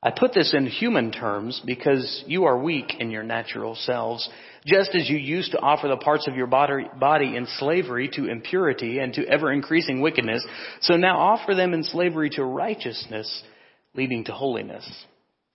I 0.00 0.12
put 0.12 0.32
this 0.32 0.54
in 0.54 0.66
human 0.66 1.10
terms 1.10 1.60
because 1.66 2.22
you 2.28 2.44
are 2.44 2.56
weak 2.56 2.94
in 3.00 3.10
your 3.10 3.24
natural 3.24 3.74
selves, 3.74 4.28
just 4.64 4.94
as 4.94 5.10
you 5.10 5.16
used 5.16 5.50
to 5.52 5.60
offer 5.60 5.88
the 5.88 5.96
parts 5.96 6.28
of 6.28 6.36
your 6.36 6.46
body 6.46 7.36
in 7.36 7.48
slavery 7.58 8.08
to 8.12 8.30
impurity 8.30 9.00
and 9.00 9.12
to 9.14 9.26
ever 9.26 9.52
increasing 9.52 10.00
wickedness, 10.00 10.46
so 10.82 10.96
now 10.96 11.18
offer 11.18 11.56
them 11.56 11.74
in 11.74 11.82
slavery 11.82 12.30
to 12.30 12.44
righteousness, 12.44 13.42
leading 13.94 14.22
to 14.24 14.32
holiness. 14.32 14.88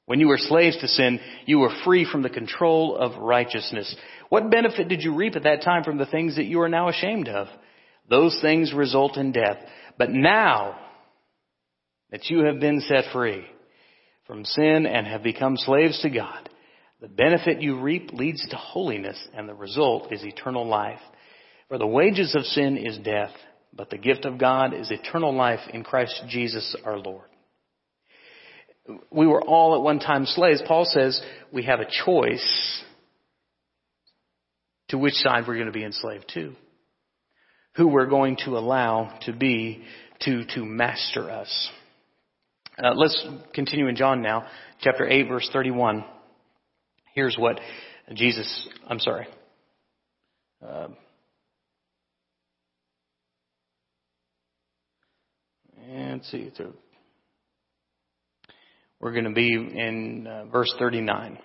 When 0.08 0.20
you 0.20 0.28
were 0.28 0.38
slaves 0.38 0.78
to 0.82 0.90
sin, 0.90 1.22
you 1.46 1.60
were 1.60 1.74
free 1.86 2.06
from 2.12 2.24
the 2.24 2.30
control 2.30 2.98
of 2.98 3.22
righteousness. 3.22 3.96
What 4.28 4.52
benefit 4.52 4.90
did 4.90 5.04
you 5.04 5.16
reap 5.16 5.38
at 5.38 5.44
that 5.44 5.62
time 5.62 5.86
from 5.86 5.98
the 5.98 6.06
things 6.06 6.36
that 6.36 6.46
you 6.46 6.60
are 6.60 6.68
now 6.70 6.90
ashamed 6.90 7.30
of? 7.30 7.48
Those 8.10 8.38
things 8.42 8.74
result 8.74 9.16
in 9.16 9.32
death. 9.32 9.58
But 9.98 10.12
now 10.12 10.80
that 12.12 12.30
you 12.30 12.46
have 12.46 12.60
been 12.60 12.82
set 12.82 13.06
free 13.12 13.46
from 14.26 14.46
sin 14.46 14.86
and 14.86 15.08
have 15.08 15.24
become 15.24 15.58
slaves 15.58 16.02
to 16.02 16.10
God, 16.10 16.50
the 17.02 17.08
benefit 17.08 17.62
you 17.62 17.80
reap 17.80 18.12
leads 18.14 18.48
to 18.50 18.56
holiness 18.56 19.22
and 19.34 19.48
the 19.48 19.54
result 19.54 20.12
is 20.14 20.24
eternal 20.24 20.68
life. 20.68 21.02
For 21.68 21.78
the 21.78 21.88
wages 21.88 22.36
of 22.36 22.44
sin 22.44 22.78
is 22.78 22.98
death, 23.00 23.32
but 23.74 23.90
the 23.90 23.98
gift 23.98 24.26
of 24.26 24.38
God 24.38 24.74
is 24.74 24.92
eternal 24.92 25.34
life 25.34 25.60
in 25.74 25.84
Christ 25.84 26.24
Jesus 26.30 26.76
our 26.86 26.98
Lord 26.98 27.26
we 29.12 29.28
were 29.28 29.42
all 29.42 29.76
at 29.76 29.82
one 29.82 30.00
time 30.00 30.26
slaves. 30.26 30.62
Paul 30.68 30.86
says 30.86 31.22
we 31.52 31.64
have 31.64 31.80
a 31.80 31.90
choice 32.06 32.84
to 34.90 34.98
which 34.98 35.14
side 35.14 35.46
we're 35.48 35.56
going 35.56 35.68
to 35.68 35.72
be 35.72 35.86
enslaved 35.86 36.30
to. 36.34 36.54
Who 37.76 37.88
we're 37.88 38.08
going 38.08 38.38
to 38.46 38.58
allow 38.58 39.18
to 39.24 39.34
be, 39.34 39.84
to, 40.22 40.46
to 40.56 40.64
master 40.64 41.30
us. 41.30 41.72
Uh, 42.78 42.94
let's 42.96 43.28
continue 43.54 43.88
in 43.88 43.96
John 43.96 44.22
now, 44.22 44.48
chapter 44.82 45.08
8, 45.08 45.28
verse 45.28 45.50
31. 45.54 46.04
Here's 47.14 47.36
what 47.38 47.60
Jesus, 48.14 48.68
I'm 48.88 49.00
sorry. 49.00 49.28
Uh, 50.66 50.88
and 55.90 56.24
see, 56.26 56.52
we're 59.00 59.12
going 59.12 59.26
to 59.26 59.32
be 59.32 59.54
in 59.54 60.28
uh, 60.28 60.46
verse 60.46 60.74
39. 60.80 61.38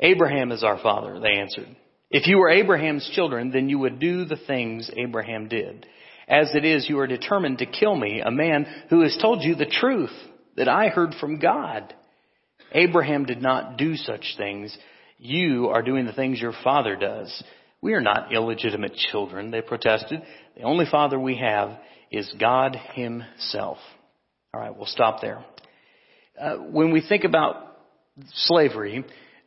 Abraham 0.00 0.52
is 0.52 0.62
our 0.62 0.78
father, 0.78 1.20
they 1.20 1.38
answered. 1.38 1.76
If 2.10 2.26
you 2.26 2.38
were 2.38 2.50
Abraham's 2.50 3.08
children, 3.14 3.50
then 3.50 3.68
you 3.68 3.78
would 3.80 3.98
do 3.98 4.24
the 4.24 4.38
things 4.46 4.90
Abraham 4.96 5.48
did. 5.48 5.86
As 6.26 6.54
it 6.54 6.64
is, 6.64 6.88
you 6.88 6.98
are 7.00 7.06
determined 7.06 7.58
to 7.58 7.66
kill 7.66 7.94
me, 7.94 8.20
a 8.20 8.30
man 8.30 8.66
who 8.90 9.02
has 9.02 9.16
told 9.20 9.42
you 9.42 9.54
the 9.54 9.66
truth 9.66 10.12
that 10.56 10.68
I 10.68 10.88
heard 10.88 11.14
from 11.20 11.38
God. 11.38 11.94
Abraham 12.72 13.24
did 13.24 13.42
not 13.42 13.76
do 13.76 13.96
such 13.96 14.34
things. 14.36 14.76
You 15.18 15.68
are 15.68 15.82
doing 15.82 16.06
the 16.06 16.12
things 16.12 16.40
your 16.40 16.54
father 16.62 16.96
does. 16.96 17.42
We 17.80 17.94
are 17.94 18.00
not 18.00 18.32
illegitimate 18.32 18.94
children, 18.94 19.50
they 19.50 19.62
protested. 19.62 20.22
The 20.56 20.62
only 20.62 20.86
father 20.90 21.18
we 21.18 21.36
have 21.36 21.78
is 22.10 22.32
God 22.38 22.76
Himself. 22.94 23.78
All 24.52 24.60
right, 24.60 24.76
we'll 24.76 24.86
stop 24.86 25.20
there. 25.20 25.44
Uh, 26.40 26.56
when 26.56 26.92
we 26.92 27.06
think 27.06 27.24
about 27.24 27.76
slavery, 28.32 29.04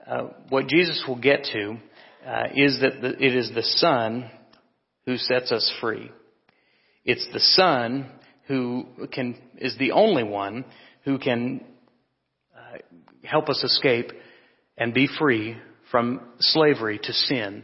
uh, 0.07 0.27
what 0.49 0.67
Jesus 0.67 1.03
will 1.07 1.19
get 1.19 1.45
to 1.53 1.77
uh, 2.25 2.43
is 2.55 2.79
that 2.81 3.01
the, 3.01 3.09
it 3.23 3.35
is 3.35 3.51
the 3.53 3.63
Son 3.63 4.29
who 5.05 5.17
sets 5.17 5.51
us 5.51 5.71
free. 5.81 6.11
It's 7.03 7.27
the 7.33 7.39
Son 7.39 8.09
who 8.47 8.85
can 9.11 9.37
is 9.57 9.75
the 9.77 9.91
only 9.91 10.23
one 10.23 10.65
who 11.03 11.17
can 11.17 11.63
uh, 12.55 12.77
help 13.23 13.49
us 13.49 13.63
escape 13.63 14.11
and 14.77 14.93
be 14.93 15.07
free 15.19 15.57
from 15.89 16.21
slavery 16.39 16.99
to 17.01 17.13
sin 17.13 17.63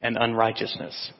and 0.00 0.16
unrighteousness. 0.16 1.12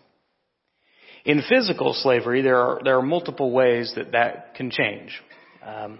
In 1.25 1.43
physical 1.49 1.95
slavery, 1.95 2.43
there 2.43 2.59
are, 2.59 2.81
there 2.85 2.99
are 2.99 3.03
multiple 3.03 3.51
ways 3.51 3.93
that 3.97 4.13
that 4.13 4.55
can 4.55 4.71
change. 4.71 5.19
Um, 5.67 5.99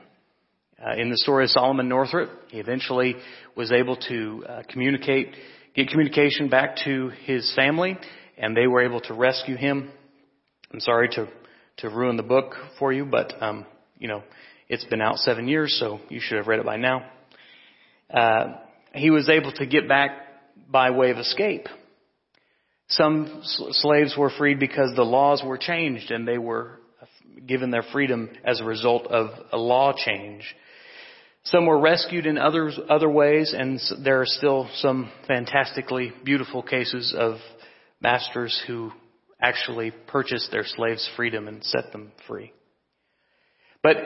uh, 0.85 0.95
in 0.97 1.11
the 1.11 1.17
story 1.17 1.45
of 1.45 1.51
Solomon 1.51 1.89
Northup, 1.89 2.29
he 2.49 2.59
eventually 2.59 3.17
was 3.57 3.73
able 3.73 3.97
to 4.09 4.45
uh, 4.49 4.63
communicate, 4.69 5.35
get 5.75 5.89
communication 5.89 6.49
back 6.49 6.77
to 6.85 7.11
his 7.25 7.53
family, 7.55 7.97
and 8.37 8.57
they 8.57 8.67
were 8.67 8.83
able 8.83 9.01
to 9.03 9.15
rescue 9.15 9.57
him. 9.57 9.91
I'm 10.73 10.81
sorry 10.81 11.09
to 11.11 11.29
to 11.79 11.89
ruin 11.89 12.17
the 12.17 12.23
book 12.23 12.55
for 12.79 12.93
you, 12.93 13.05
but 13.05 13.33
um, 13.43 13.67
you 13.99 14.09
know 14.09 14.23
it's 14.69 14.85
been 14.85 15.01
out 15.01 15.19
seven 15.19 15.49
years, 15.49 15.77
so 15.79 16.01
you 16.09 16.21
should 16.21 16.39
have 16.39 16.47
read 16.47 16.61
it 16.61 16.67
by 16.67 16.77
now. 16.77 17.07
Uh, 18.13 18.55
he 18.95 19.11
was 19.11 19.29
able 19.29 19.53
to 19.53 19.67
get 19.67 19.89
back 19.89 20.11
by 20.69 20.91
way 20.91 21.11
of 21.11 21.19
escape. 21.19 21.67
Some 22.89 23.41
slaves 23.43 24.15
were 24.17 24.31
freed 24.31 24.61
because 24.61 24.95
the 24.95 25.03
laws 25.03 25.43
were 25.45 25.59
changed 25.59 26.11
and 26.11 26.29
they 26.29 26.39
were 26.39 26.81
given 27.47 27.71
their 27.71 27.83
freedom 27.93 28.31
as 28.45 28.61
a 28.61 28.65
result 28.65 29.07
of 29.07 29.31
a 29.53 29.57
law 29.57 29.93
change. 29.97 30.55
Some 31.45 31.67
were 31.67 31.79
rescued 31.79 32.25
in 32.25 32.39
others, 32.39 32.79
other 32.89 33.09
ways, 33.11 33.55
and 33.57 33.79
there 34.03 34.21
are 34.21 34.27
still 34.27 34.69
some 34.77 35.11
fantastically 35.29 36.13
beautiful 36.25 36.63
cases 36.63 37.15
of 37.17 37.37
masters 38.01 38.63
who 38.67 38.93
actually 39.41 39.93
purchased 40.07 40.51
their 40.51 40.65
slaves' 40.65 41.09
freedom 41.17 41.47
and 41.47 41.63
set 41.63 41.93
them 41.93 42.13
free. 42.27 42.53
But 43.83 43.97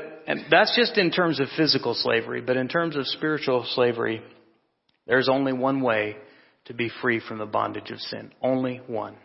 that's 0.51 0.75
just 0.77 0.99
in 0.99 1.13
terms 1.13 1.39
of 1.39 1.47
physical 1.57 1.95
slavery, 1.95 2.41
but 2.41 2.57
in 2.57 2.67
terms 2.67 2.97
of 2.97 3.07
spiritual 3.07 3.65
slavery, 3.75 4.21
there's 5.07 5.29
only 5.29 5.53
one 5.53 5.81
way 5.81 6.17
to 6.65 6.75
be 6.75 6.91
free 7.01 7.21
from 7.21 7.39
the 7.39 7.47
bondage 7.47 7.91
of 7.93 8.01
sin. 8.01 8.33
Only 8.43 8.81
one. 8.89 9.17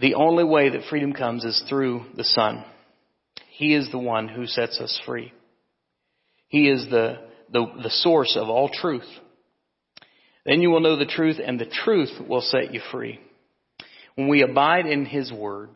The 0.00 0.14
only 0.14 0.44
way 0.44 0.70
that 0.70 0.88
freedom 0.88 1.12
comes 1.12 1.44
is 1.44 1.62
through 1.68 2.06
the 2.16 2.24
Son. 2.24 2.64
He 3.56 3.74
is 3.74 3.88
the 3.90 3.98
one 3.98 4.28
who 4.28 4.46
sets 4.46 4.80
us 4.80 5.00
free. 5.06 5.32
He 6.48 6.68
is 6.68 6.86
the, 6.90 7.18
the, 7.52 7.66
the 7.82 7.90
source 7.90 8.36
of 8.36 8.48
all 8.48 8.68
truth. 8.68 9.08
Then 10.44 10.60
you 10.60 10.70
will 10.70 10.80
know 10.80 10.96
the 10.96 11.06
truth, 11.06 11.36
and 11.44 11.58
the 11.58 11.66
truth 11.84 12.10
will 12.28 12.40
set 12.40 12.74
you 12.74 12.80
free. 12.90 13.20
When 14.16 14.28
we 14.28 14.42
abide 14.42 14.86
in 14.86 15.06
His 15.06 15.32
Word, 15.32 15.70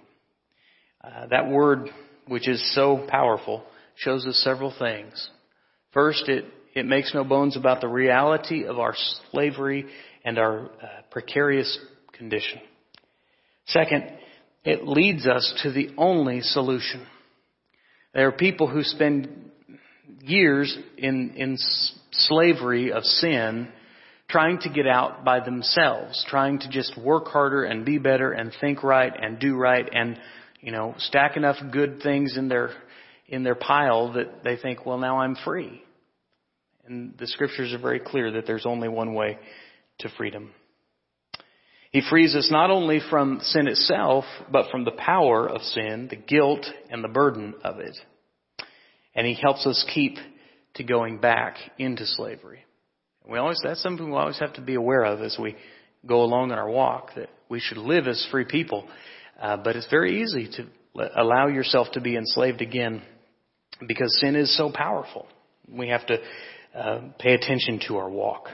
uh, 1.03 1.27
that 1.31 1.49
Word, 1.49 1.89
which 2.27 2.49
is 2.49 2.75
so 2.75 3.07
powerful, 3.09 3.65
shows 3.97 4.27
us 4.27 4.37
several 4.45 4.75
things. 4.77 5.31
First, 5.93 6.29
it 6.29 6.45
it 6.75 6.87
makes 6.87 7.15
no 7.15 7.25
bones 7.25 7.57
about 7.57 7.81
the 7.81 7.89
reality 7.89 8.65
of 8.65 8.79
our 8.79 8.95
slavery 9.31 9.87
and 10.25 10.39
our 10.39 10.67
uh, 10.67 10.87
precarious 11.11 11.79
condition. 12.13 12.61
Second, 13.67 14.13
it 14.65 14.87
leads 14.87 15.27
us 15.27 15.61
to 15.63 15.73
the 15.73 15.91
only 15.97 16.41
solution. 16.41 17.07
There 18.19 18.27
are 18.27 18.33
people 18.33 18.67
who 18.67 18.83
spend 18.83 19.29
years 20.23 20.77
in, 20.97 21.35
in 21.37 21.57
slavery 22.11 22.91
of 22.91 23.05
sin 23.05 23.69
trying 24.29 24.59
to 24.63 24.71
get 24.71 24.89
out 24.89 25.25
by 25.25 25.39
themselves, 25.39 26.27
trying 26.29 26.59
to 26.59 26.69
just 26.69 26.99
work 26.99 27.29
harder 27.29 27.63
and 27.63 27.85
be 27.85 27.99
better 27.99 28.33
and 28.33 28.53
think 28.61 28.83
right 28.83 29.13
and 29.17 29.39
do 29.39 29.55
right 29.55 29.89
and, 29.93 30.19
you 30.61 30.73
know, 30.73 30.97
stack 30.99 31.37
enough 31.37 31.59
good 31.71 32.03
things 32.03 32.37
in 32.37 32.49
their, 32.49 32.71
in 33.29 33.45
their 33.45 33.55
pile 33.55 34.13
that 34.15 34.43
they 34.43 34.57
think, 34.57 34.85
well, 34.85 34.99
now 34.99 35.19
I'm 35.19 35.37
free. 35.45 35.81
And 36.89 37.17
the 37.21 37.29
scriptures 37.29 37.73
are 37.73 37.79
very 37.79 38.01
clear 38.01 38.33
that 38.33 38.49
there's 38.49 38.67
only 38.67 38.89
one 38.89 39.15
way 39.15 39.39
to 40.01 40.09
freedom. 40.17 40.51
He 41.91 42.03
frees 42.09 42.35
us 42.35 42.51
not 42.51 42.71
only 42.71 43.01
from 43.11 43.41
sin 43.43 43.67
itself, 43.67 44.25
but 44.51 44.71
from 44.71 44.85
the 44.85 44.91
power 44.93 45.49
of 45.49 45.63
sin, 45.63 46.09
the 46.11 46.17
guilt 46.17 46.67
and 46.91 47.03
the 47.03 47.09
burden 47.09 47.55
of 47.65 47.81
it. 47.81 47.97
And 49.15 49.27
he 49.27 49.35
helps 49.35 49.67
us 49.67 49.85
keep 49.95 50.17
to 50.75 50.85
going 50.85 51.19
back 51.19 51.57
into 51.79 52.05
slavery. 52.05 52.65
We 53.29 53.39
always, 53.39 53.61
that's 53.63 53.83
something 53.83 54.11
we 54.11 54.17
always 54.17 54.39
have 54.39 54.55
to 54.55 54.61
be 54.61 54.75
aware 54.75 55.05
of 55.05 55.23
as 55.23 55.37
we 55.41 55.57
go 56.07 56.23
along 56.23 56.51
in 56.51 56.59
our 56.59 56.69
walk, 56.69 57.11
that 57.17 57.31
we 57.49 57.61
should 57.61 57.79
live 57.79 58.07
as 58.07 58.27
free 58.31 58.45
people. 58.45 58.87
Uh, 59.41 59.57
but 59.57 59.77
it's 59.77 59.89
very 59.91 60.23
easy 60.23 60.49
to 60.57 60.67
allow 61.17 61.49
yourself 61.49 61.89
to 61.93 62.01
be 62.01 62.17
enslaved 62.17 62.61
again 62.61 63.03
because 63.87 64.19
sin 64.21 64.37
is 64.37 64.57
so 64.57 64.71
powerful. 64.73 65.27
We 65.71 65.89
have 65.89 66.07
to 66.07 66.19
uh, 66.75 67.01
pay 67.19 67.35
attention 67.35 67.81
to 67.89 67.97
our 67.97 68.09
walk. 68.09 68.49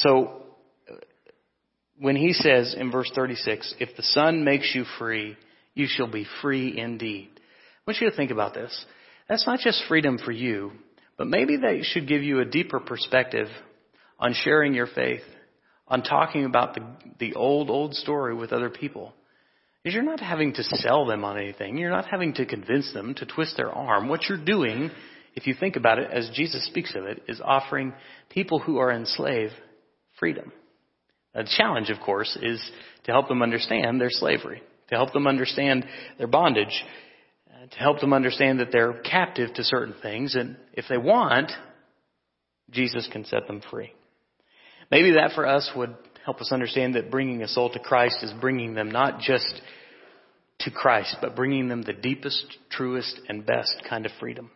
So, 0.00 0.42
uh, 0.90 0.96
when 1.98 2.16
he 2.16 2.32
says 2.32 2.74
in 2.78 2.90
verse 2.90 3.10
36, 3.14 3.76
if 3.80 3.96
the 3.96 4.02
Son 4.02 4.44
makes 4.44 4.74
you 4.74 4.84
free, 4.98 5.36
you 5.74 5.86
shall 5.88 6.10
be 6.10 6.26
free 6.42 6.78
indeed. 6.78 7.30
I 7.34 7.90
want 7.90 8.00
you 8.00 8.10
to 8.10 8.16
think 8.16 8.30
about 8.30 8.52
this. 8.52 8.84
That's 9.28 9.46
not 9.46 9.60
just 9.60 9.82
freedom 9.88 10.18
for 10.18 10.32
you, 10.32 10.72
but 11.16 11.28
maybe 11.28 11.56
that 11.58 11.84
should 11.84 12.08
give 12.08 12.22
you 12.22 12.40
a 12.40 12.44
deeper 12.44 12.78
perspective 12.78 13.48
on 14.18 14.34
sharing 14.34 14.74
your 14.74 14.86
faith, 14.86 15.22
on 15.88 16.02
talking 16.02 16.44
about 16.44 16.74
the, 16.74 16.82
the 17.18 17.34
old, 17.34 17.70
old 17.70 17.94
story 17.94 18.34
with 18.34 18.52
other 18.52 18.70
people. 18.70 19.14
Is 19.84 19.94
you're 19.94 20.02
not 20.02 20.20
having 20.20 20.52
to 20.54 20.62
sell 20.62 21.06
them 21.06 21.24
on 21.24 21.38
anything. 21.38 21.78
You're 21.78 21.90
not 21.90 22.06
having 22.06 22.34
to 22.34 22.44
convince 22.44 22.92
them 22.92 23.14
to 23.14 23.24
twist 23.26 23.56
their 23.56 23.70
arm. 23.70 24.08
What 24.08 24.24
you're 24.28 24.44
doing, 24.44 24.90
if 25.34 25.46
you 25.46 25.54
think 25.54 25.76
about 25.76 25.98
it, 25.98 26.10
as 26.10 26.28
Jesus 26.34 26.66
speaks 26.66 26.94
of 26.94 27.04
it, 27.04 27.22
is 27.28 27.40
offering 27.42 27.94
people 28.28 28.58
who 28.58 28.78
are 28.78 28.90
enslaved 28.90 29.54
freedom. 30.18 30.52
The 31.34 31.48
challenge, 31.56 31.90
of 31.90 32.00
course, 32.00 32.36
is 32.40 32.70
to 33.04 33.12
help 33.12 33.28
them 33.28 33.42
understand 33.42 34.00
their 34.00 34.10
slavery, 34.10 34.62
to 34.88 34.94
help 34.94 35.12
them 35.12 35.26
understand 35.26 35.84
their 36.18 36.26
bondage, 36.26 36.84
uh, 37.50 37.66
to 37.66 37.76
help 37.78 38.00
them 38.00 38.12
understand 38.12 38.60
that 38.60 38.68
they're 38.72 39.00
captive 39.00 39.52
to 39.54 39.64
certain 39.64 39.94
things, 40.02 40.34
and 40.34 40.56
if 40.72 40.86
they 40.88 40.98
want, 40.98 41.52
Jesus 42.70 43.08
can 43.12 43.24
set 43.24 43.46
them 43.46 43.60
free. 43.70 43.92
Maybe 44.90 45.12
that 45.12 45.32
for 45.34 45.46
us 45.46 45.70
would 45.76 45.94
help 46.24 46.40
us 46.40 46.50
understand 46.52 46.94
that 46.94 47.10
bringing 47.10 47.42
a 47.42 47.48
soul 47.48 47.70
to 47.70 47.78
Christ 47.78 48.22
is 48.22 48.32
bringing 48.40 48.74
them 48.74 48.90
not 48.90 49.20
just 49.20 49.60
to 50.60 50.70
Christ, 50.70 51.16
but 51.20 51.36
bringing 51.36 51.68
them 51.68 51.82
the 51.82 51.92
deepest, 51.92 52.44
truest, 52.70 53.20
and 53.28 53.44
best 53.44 53.74
kind 53.88 54.06
of 54.06 54.12
freedom. 54.18 54.50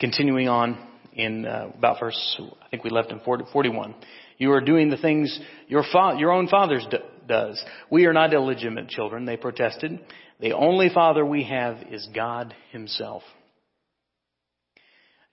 Continuing 0.00 0.48
on, 0.48 0.76
in 1.14 1.46
uh, 1.46 1.70
about 1.76 2.00
verse, 2.00 2.40
I 2.62 2.68
think 2.68 2.84
we 2.84 2.90
left 2.90 3.10
in 3.10 3.20
40, 3.20 3.44
41. 3.52 3.94
You 4.38 4.52
are 4.52 4.60
doing 4.60 4.90
the 4.90 4.96
things 4.96 5.38
your, 5.68 5.84
fa- 5.92 6.16
your 6.18 6.32
own 6.32 6.48
father's 6.48 6.86
do- 6.90 6.98
does. 7.28 7.62
We 7.90 8.06
are 8.06 8.12
not 8.12 8.34
illegitimate 8.34 8.88
children, 8.88 9.24
they 9.24 9.36
protested. 9.36 10.00
The 10.40 10.52
only 10.52 10.88
father 10.92 11.24
we 11.24 11.44
have 11.44 11.78
is 11.90 12.08
God 12.14 12.54
himself. 12.70 13.22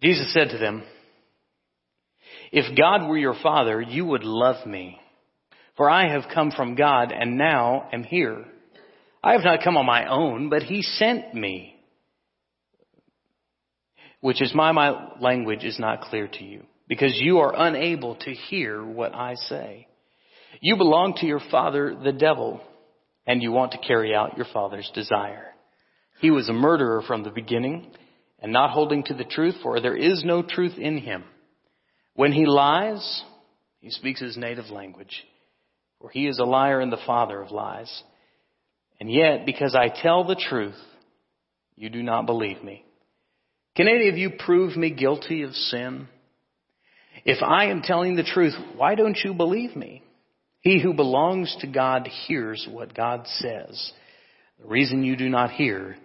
Jesus 0.02 0.34
said 0.34 0.50
to 0.50 0.58
them, 0.58 0.84
If 2.52 2.78
God 2.78 3.08
were 3.08 3.18
your 3.18 3.36
father, 3.42 3.82
you 3.82 4.06
would 4.06 4.24
love 4.24 4.66
me. 4.66 5.00
For 5.76 5.90
I 5.90 6.10
have 6.10 6.32
come 6.34 6.52
from 6.52 6.76
God 6.76 7.12
and 7.12 7.38
now 7.38 7.88
am 7.92 8.04
here. 8.04 8.46
I 9.24 9.34
have 9.34 9.44
not 9.44 9.64
come 9.64 9.78
on 9.78 9.86
my 9.86 10.10
own, 10.10 10.50
but 10.50 10.64
he 10.64 10.82
sent 10.82 11.34
me 11.34 11.79
which 14.22 14.42
is 14.42 14.54
my, 14.54 14.72
my 14.72 15.14
language 15.20 15.64
is 15.64 15.80
not 15.80 16.02
clear 16.02 16.28
to 16.28 16.44
you, 16.44 16.64
because 16.88 17.18
you 17.20 17.40
are 17.40 17.54
unable 17.56 18.16
to 18.16 18.32
hear 18.32 18.84
what 18.84 19.16
I 19.16 19.36
say. 19.36 19.88
You 20.62 20.76
belong 20.76 21.14
to 21.18 21.26
your 21.26 21.42
father, 21.52 21.96
the 22.04 22.12
devil, 22.12 22.62
and 23.26 23.42
you 23.42 23.52
want 23.52 23.72
to 23.74 23.78
carry 23.78 24.14
out 24.14 24.38
your 24.38 24.48
father's 24.52 24.90
desire. 24.94 25.46
He 26.20 26.32
was 26.32 26.50
a 26.50 26.54
murderer 26.54 27.02
from 27.06 27.24
the 27.24 27.30
beginning, 27.30 27.92
and 28.42 28.52
not 28.52 28.72
holding 28.72 29.04
to 29.04 29.14
the 29.14 29.24
truth, 29.24 29.56
for 29.62 29.80
there 29.80 29.96
is 29.96 30.24
no 30.26 30.42
truth 30.42 30.78
in 30.78 30.98
him. 30.98 31.24
When 32.16 32.34
he 32.34 32.46
lies, 32.46 33.24
he 33.80 33.90
speaks 33.90 34.20
his 34.20 34.38
native 34.38 34.70
language, 34.70 35.24
for 36.02 36.10
he 36.10 36.28
is 36.28 36.40
a 36.40 36.44
liar 36.44 36.82
and 36.82 36.92
the 36.92 36.98
father 37.06 37.42
of 37.42 37.52
lies. 37.52 38.04
And 39.00 39.12
yet, 39.12 39.46
because 39.46 39.76
I 39.76 39.88
tell 39.88 40.26
the 40.26 40.36
truth, 40.36 40.76
you 41.78 41.90
do 41.90 42.04
not 42.04 42.26
believe 42.26 42.62
me. 42.62 42.84
Can 43.76 43.88
any 43.88 44.10
of 44.10 44.18
you 44.18 44.32
prove 44.32 44.76
me 44.76 44.90
guilty 44.90 45.44
of 45.44 45.54
sin? 45.54 46.08
If 47.26 47.44
I 47.44 47.66
am 47.66 47.82
telling 47.82 48.16
the 48.16 48.24
truth, 48.24 48.54
why 48.76 48.96
don't 48.96 49.18
you 49.24 49.34
believe 49.34 49.76
me? 49.76 50.04
He 50.62 50.82
who 50.82 50.94
belongs 50.94 51.56
to 51.62 51.68
God 51.68 52.08
hears 52.28 52.68
what 52.70 52.94
God 52.94 53.26
says. 53.28 53.92
The 54.60 54.68
reason 54.68 55.04
you 55.04 55.16
do 55.16 55.30
not 55.30 55.52
hear, 55.52 55.96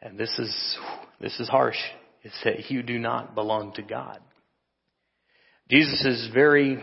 and 0.00 0.18
this 0.18 0.32
is, 0.38 0.78
this 1.20 1.38
is 1.38 1.48
harsh, 1.48 1.76
is 2.24 2.32
that 2.44 2.70
you 2.70 2.82
do 2.82 2.98
not 2.98 3.34
belong 3.34 3.72
to 3.74 3.82
God. 3.82 4.20
Jesus 5.70 6.04
is 6.04 6.30
very 6.32 6.82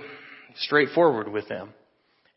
straightforward 0.58 1.32
with 1.32 1.48
them. 1.48 1.74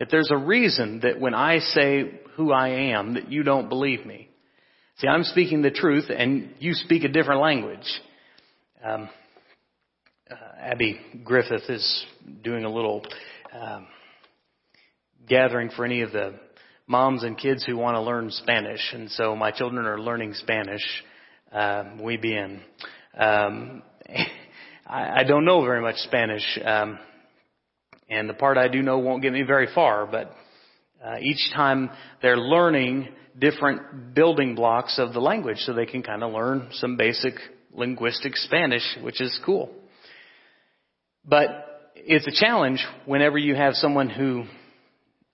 If 0.01 0.09
there's 0.11 0.31
a 0.33 0.37
reason 0.37 1.01
that 1.03 1.21
when 1.21 1.35
I 1.35 1.59
say 1.59 2.21
who 2.37 2.53
I 2.53 2.69
am, 2.93 3.15
that 3.15 3.31
you 3.31 3.43
don't 3.43 3.69
believe 3.69 4.05
me, 4.05 4.31
See, 4.99 5.09
I'm 5.09 5.25
speaking 5.25 5.63
the 5.63 5.71
truth 5.71 6.11
and 6.17 6.55
you 6.59 6.75
speak 6.75 7.05
a 7.05 7.09
different 7.09 7.41
language. 7.41 8.01
Um, 8.85 9.09
uh, 10.31 10.35
Abby 10.61 11.01
Griffith 11.25 11.69
is 11.69 12.07
doing 12.43 12.65
a 12.65 12.71
little 12.71 13.05
um, 13.53 13.87
gathering 15.29 15.71
for 15.71 15.85
any 15.85 16.03
of 16.03 16.13
the 16.13 16.35
moms 16.87 17.23
and 17.23 17.39
kids 17.39 17.65
who 17.65 17.77
want 17.77 17.95
to 17.95 18.01
learn 18.01 18.31
Spanish, 18.31 18.93
and 18.93 19.11
so 19.11 19.37
my 19.37 19.51
children 19.51 19.87
are 19.87 19.99
learning 19.99 20.35
Spanish. 20.35 20.83
Uh, 21.51 21.85
muy 21.97 22.17
bien. 22.17 22.61
Um, 23.17 23.83
I, 24.87 25.21
I 25.21 25.25
don't 25.25 25.45
know 25.45 25.63
very 25.63 25.81
much 25.81 25.97
Spanish, 25.97 26.59
um, 26.65 26.99
and 28.09 28.29
the 28.29 28.35
part 28.35 28.59
I 28.59 28.69
do 28.69 28.83
know 28.83 28.99
won't 28.99 29.23
get 29.23 29.33
me 29.33 29.43
very 29.43 29.69
far. 29.75 30.07
But 30.07 30.33
uh, 31.05 31.17
each 31.21 31.51
time 31.55 31.91
they're 32.21 32.37
learning 32.39 33.09
different 33.39 34.15
building 34.15 34.55
blocks 34.55 34.99
of 34.99 35.13
the 35.13 35.21
language 35.21 35.59
so 35.59 35.73
they 35.73 35.87
can 35.87 36.03
kind 36.03 36.23
of 36.23 36.33
learn 36.33 36.69
some 36.73 36.97
basic 36.97 37.35
linguistic 37.73 38.37
Spanish, 38.37 38.85
which 39.03 39.21
is 39.21 39.39
cool. 39.45 39.71
But 41.25 41.49
it's 41.95 42.27
a 42.27 42.45
challenge 42.45 42.85
whenever 43.07 43.39
you 43.39 43.55
have 43.55 43.75
someone 43.75 44.11
who 44.11 44.45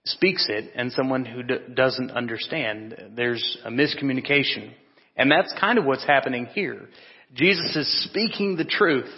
speaks 0.04 0.46
it 0.48 0.70
and 0.74 0.92
someone 0.92 1.24
who 1.24 1.42
d- 1.42 1.58
doesn't 1.74 2.10
understand. 2.10 3.12
There's 3.16 3.58
a 3.64 3.70
miscommunication. 3.70 4.72
And 5.16 5.30
that's 5.30 5.52
kind 5.58 5.78
of 5.78 5.84
what's 5.84 6.06
happening 6.06 6.46
here. 6.46 6.88
Jesus 7.34 7.74
is 7.76 8.04
speaking 8.04 8.56
the 8.56 8.64
truth 8.64 9.10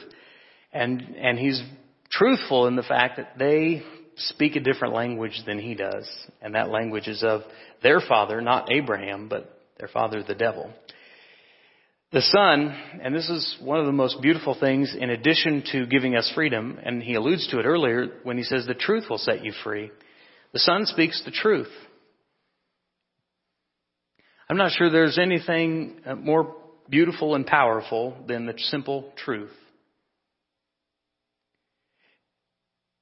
and, 0.72 1.00
and 1.16 1.38
he's 1.38 1.62
truthful 2.10 2.66
in 2.66 2.76
the 2.76 2.82
fact 2.82 3.18
that 3.18 3.38
they 3.38 3.82
speak 4.28 4.56
a 4.56 4.60
different 4.60 4.94
language 4.94 5.42
than 5.46 5.58
he 5.58 5.74
does. 5.74 6.08
And 6.40 6.54
that 6.54 6.70
language 6.70 7.08
is 7.08 7.22
of 7.22 7.42
their 7.82 8.00
father, 8.00 8.40
not 8.40 8.70
Abraham, 8.72 9.28
but 9.28 9.60
their 9.78 9.88
father, 9.88 10.22
the 10.22 10.34
devil. 10.34 10.70
The 12.12 12.22
Son, 12.22 12.76
and 13.02 13.14
this 13.14 13.28
is 13.30 13.56
one 13.62 13.78
of 13.78 13.86
the 13.86 13.92
most 13.92 14.20
beautiful 14.20 14.56
things 14.58 14.96
in 14.98 15.10
addition 15.10 15.62
to 15.72 15.86
giving 15.86 16.16
us 16.16 16.30
freedom, 16.34 16.78
and 16.82 17.02
he 17.02 17.14
alludes 17.14 17.46
to 17.48 17.60
it 17.60 17.64
earlier 17.64 18.08
when 18.24 18.36
he 18.36 18.42
says 18.42 18.66
the 18.66 18.74
truth 18.74 19.04
will 19.08 19.18
set 19.18 19.44
you 19.44 19.52
free. 19.62 19.92
The 20.52 20.58
Son 20.58 20.86
speaks 20.86 21.22
the 21.24 21.30
truth. 21.30 21.70
I'm 24.48 24.56
not 24.56 24.72
sure 24.72 24.90
there's 24.90 25.18
anything 25.18 26.00
uh, 26.04 26.16
more 26.16 26.56
beautiful 26.88 27.36
and 27.36 27.46
powerful 27.46 28.16
than 28.26 28.46
the 28.46 28.54
simple 28.56 29.12
truth. 29.16 29.52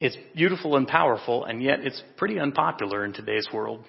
It's 0.01 0.17
beautiful 0.35 0.77
and 0.77 0.87
powerful, 0.87 1.45
and 1.45 1.63
yet 1.63 1.81
it's 1.81 2.03
pretty 2.17 2.39
unpopular 2.39 3.05
in 3.05 3.13
today's 3.13 3.49
world. 3.53 3.85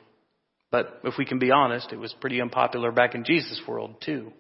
But 0.72 1.02
if 1.04 1.16
we 1.18 1.26
can 1.26 1.40
be 1.40 1.52
honest, 1.52 1.92
it 1.92 2.00
was 2.00 2.14
pretty 2.20 2.42
unpopular 2.42 2.92
back 2.92 3.16
in 3.16 3.24
Jesus' 3.24 3.62
world 3.68 3.96
too. 4.04 4.32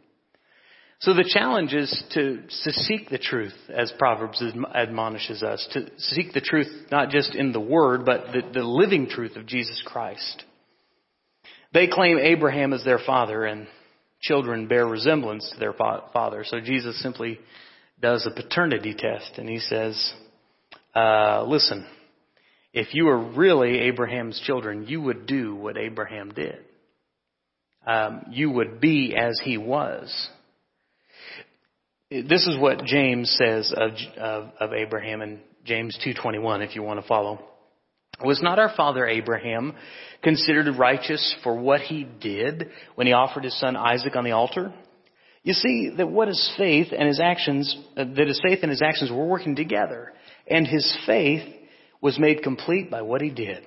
So 1.02 1.14
the 1.14 1.30
challenge 1.32 1.74
is 1.74 2.04
to, 2.12 2.42
to 2.42 2.74
seek 2.74 3.10
the 3.10 3.18
truth, 3.18 3.54
as 3.74 3.94
Proverbs 3.98 4.44
admonishes 4.74 5.44
us, 5.44 5.66
to 5.72 5.90
seek 5.98 6.34
the 6.34 6.42
truth 6.42 6.68
not 6.92 7.10
just 7.10 7.36
in 7.36 7.54
the 7.54 7.60
Word, 7.60 8.04
but 8.06 8.34
the, 8.34 8.42
the 8.54 8.66
living 8.66 9.08
truth 9.08 9.38
of 9.38 9.46
Jesus 9.46 9.82
Christ. 9.86 10.44
They 11.74 11.88
claim 11.88 12.18
Abraham 12.18 12.74
as 12.74 12.84
their 12.84 13.00
father, 13.00 13.46
and 13.46 13.68
children 14.20 14.68
bear 14.68 14.86
resemblance 14.86 15.50
to 15.52 15.60
their 15.60 15.74
father. 15.74 16.44
So 16.44 16.60
Jesus 16.60 17.02
simply 17.02 17.40
does 18.02 18.28
a 18.28 18.36
paternity 18.36 18.94
test, 18.94 19.38
and 19.38 19.48
he 19.48 19.60
says, 19.60 20.14
uh, 20.96 21.44
listen, 21.48 21.86
if 22.74 22.94
you 22.94 23.06
were 23.06 23.18
really 23.18 23.80
Abraham's 23.80 24.40
children, 24.46 24.86
you 24.88 25.02
would 25.02 25.26
do 25.26 25.56
what 25.56 25.78
Abraham 25.78 26.32
did. 26.32 26.60
um, 27.86 28.26
you 28.30 28.50
would 28.52 28.80
be 28.80 29.16
as 29.16 29.40
he 29.44 29.58
was. 29.58 30.30
This 32.12 32.48
is 32.48 32.58
what 32.58 32.84
James 32.86 33.30
says 33.38 33.74
of, 33.76 33.92
of, 34.18 34.50
of 34.60 34.74
Abraham 34.74 35.22
in 35.22 35.40
James 35.66 35.98
2.21 36.06 36.66
if 36.68 36.76
you 36.76 36.84
want 36.84 37.00
to 37.02 37.08
follow. 37.08 37.40
Was 38.24 38.42
not 38.42 38.60
our 38.60 38.74
father 38.76 39.08
Abraham 39.08 39.74
considered 40.22 40.76
righteous 40.78 41.36
for 41.44 41.56
what 41.58 41.82
he 41.82 42.04
did 42.04 42.70
when 42.96 43.08
he 43.08 43.14
offered 43.14 43.44
his 43.44 43.58
son 43.60 43.76
Isaac 43.76 44.16
on 44.16 44.24
the 44.24 44.32
altar? 44.32 44.74
You 45.44 45.54
see 45.54 45.92
that 45.98 46.10
what 46.10 46.28
is 46.28 46.54
faith 46.58 46.88
and 46.92 47.08
his 47.08 47.20
actions, 47.20 47.76
uh, 47.96 48.04
that 48.04 48.28
his 48.28 48.42
faith 48.44 48.60
and 48.62 48.70
his 48.70 48.82
actions 48.82 49.10
were 49.10 49.26
working 49.26 49.56
together. 49.56 50.12
And 50.50 50.68
his 50.68 50.98
faith 51.06 51.48
was 52.02 52.20
made 52.20 52.44
complete 52.44 52.90
by 52.90 53.02
what 53.02 53.22
he 53.22 53.30
did. 53.30 53.64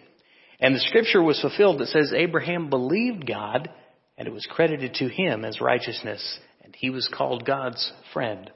And 0.61 0.75
the 0.75 0.81
scripture 0.81 1.23
was 1.23 1.41
fulfilled 1.41 1.81
that 1.81 1.89
says 1.89 2.13
Abraham 2.15 2.71
believed 2.71 3.27
God 3.27 3.69
and 4.17 4.29
it 4.29 4.33
was 4.33 4.47
credited 4.51 4.95
to 4.95 5.09
him 5.09 5.45
as 5.45 5.61
righteousness 5.61 6.39
and 6.63 6.75
he 6.77 6.91
was 6.91 7.09
called 7.13 7.45
God's 7.45 7.93
friend. 8.13 8.51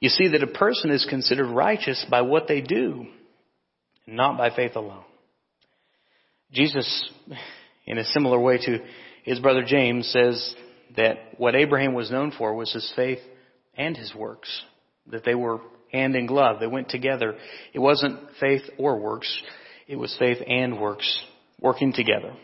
You 0.00 0.08
see 0.08 0.28
that 0.28 0.42
a 0.42 0.46
person 0.46 0.90
is 0.90 1.06
considered 1.10 1.48
righteous 1.52 2.04
by 2.08 2.22
what 2.22 2.46
they 2.46 2.60
do, 2.60 3.06
not 4.06 4.38
by 4.38 4.54
faith 4.54 4.76
alone. 4.76 5.04
Jesus, 6.52 7.10
in 7.84 7.98
a 7.98 8.04
similar 8.04 8.38
way 8.38 8.58
to 8.58 8.78
his 9.24 9.40
brother 9.40 9.64
James, 9.66 10.08
says 10.12 10.54
that 10.96 11.16
what 11.36 11.56
Abraham 11.56 11.94
was 11.94 12.10
known 12.10 12.32
for 12.36 12.54
was 12.54 12.72
his 12.72 12.90
faith 12.94 13.18
and 13.74 13.96
his 13.96 14.14
works, 14.14 14.62
that 15.08 15.24
they 15.24 15.34
were 15.34 15.60
hand 15.92 16.16
in 16.16 16.26
glove. 16.26 16.60
They 16.60 16.66
went 16.66 16.88
together. 16.88 17.36
It 17.72 17.78
wasn't 17.78 18.20
faith 18.40 18.62
or 18.78 18.98
works. 18.98 19.42
It 19.86 19.96
was 19.96 20.14
faith 20.18 20.38
and 20.46 20.80
works 20.80 21.22
working 21.60 21.92
together. 21.92 22.34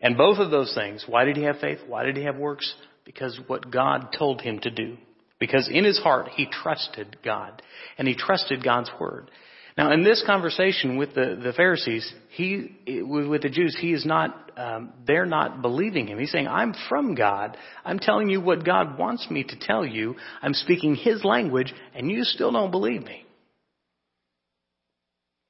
And 0.00 0.16
both 0.16 0.38
of 0.38 0.50
those 0.50 0.74
things, 0.74 1.04
why 1.08 1.24
did 1.24 1.36
he 1.36 1.44
have 1.44 1.58
faith? 1.60 1.78
Why 1.86 2.04
did 2.04 2.16
he 2.16 2.24
have 2.24 2.36
works? 2.36 2.74
Because 3.04 3.40
what 3.46 3.70
God 3.70 4.14
told 4.16 4.42
him 4.42 4.58
to 4.60 4.70
do. 4.70 4.96
Because 5.38 5.68
in 5.72 5.84
his 5.84 5.98
heart, 5.98 6.28
he 6.34 6.46
trusted 6.46 7.16
God. 7.24 7.62
And 7.98 8.06
he 8.06 8.14
trusted 8.14 8.62
God's 8.62 8.90
word. 9.00 9.30
Now, 9.76 9.92
in 9.92 10.04
this 10.04 10.22
conversation 10.24 10.96
with 10.96 11.14
the, 11.14 11.38
the 11.42 11.52
Pharisees, 11.52 12.12
he, 12.30 12.70
with 12.86 13.42
the 13.42 13.48
Jews, 13.48 13.76
he 13.80 13.92
is 13.92 14.06
not, 14.06 14.52
um, 14.56 14.92
they're 15.04 15.26
not 15.26 15.62
believing 15.62 16.06
him. 16.06 16.18
He's 16.18 16.30
saying, 16.30 16.46
I'm 16.46 16.74
from 16.88 17.16
God. 17.16 17.56
I'm 17.84 17.98
telling 17.98 18.30
you 18.30 18.40
what 18.40 18.64
God 18.64 18.98
wants 18.98 19.28
me 19.30 19.42
to 19.42 19.58
tell 19.58 19.84
you. 19.84 20.14
I'm 20.42 20.54
speaking 20.54 20.94
his 20.94 21.24
language, 21.24 21.74
and 21.92 22.08
you 22.08 22.22
still 22.22 22.52
don't 22.52 22.70
believe 22.70 23.02
me. 23.02 23.26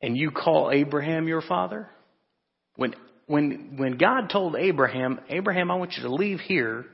And 0.01 0.17
you 0.17 0.31
call 0.31 0.71
Abraham 0.73 1.29
your 1.29 1.43
father? 1.43 1.91
When, 2.77 2.95
when, 3.27 3.75
when 3.77 3.99
God 3.99 4.31
told 4.31 4.57
Abraham, 4.57 5.21
Abraham, 5.29 5.71
I 5.71 5.75
want 5.75 5.95
you 5.99 6.05
to 6.05 6.15
leave 6.15 6.41
here 6.41 6.87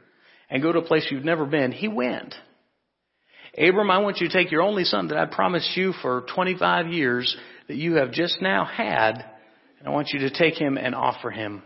and 0.48 0.62
go 0.62 0.72
to 0.72 0.80
a 0.80 0.84
place 0.84 1.06
you've 1.12 1.24
never 1.24 1.46
been, 1.46 1.70
he 1.70 1.86
went. 1.86 2.34
Abram, 3.60 3.90
I 3.90 3.98
want 3.98 4.18
you 4.20 4.28
to 4.28 4.32
take 4.32 4.50
your 4.50 4.62
only 4.62 4.84
son 4.84 5.08
that 5.08 5.18
I 5.18 5.26
promised 5.26 5.76
you 5.76 5.92
for 6.00 6.24
25 6.34 6.86
years 6.86 7.36
that 7.68 7.76
you 7.76 7.96
have 7.96 8.10
just 8.10 8.40
now 8.40 8.64
had, 8.64 9.22
and 9.78 9.86
I 9.86 9.90
want 9.90 10.08
you 10.12 10.20
to 10.20 10.30
take 10.30 10.54
him 10.54 10.78
and 10.78 10.94
offer 10.94 11.30
him 11.30 11.62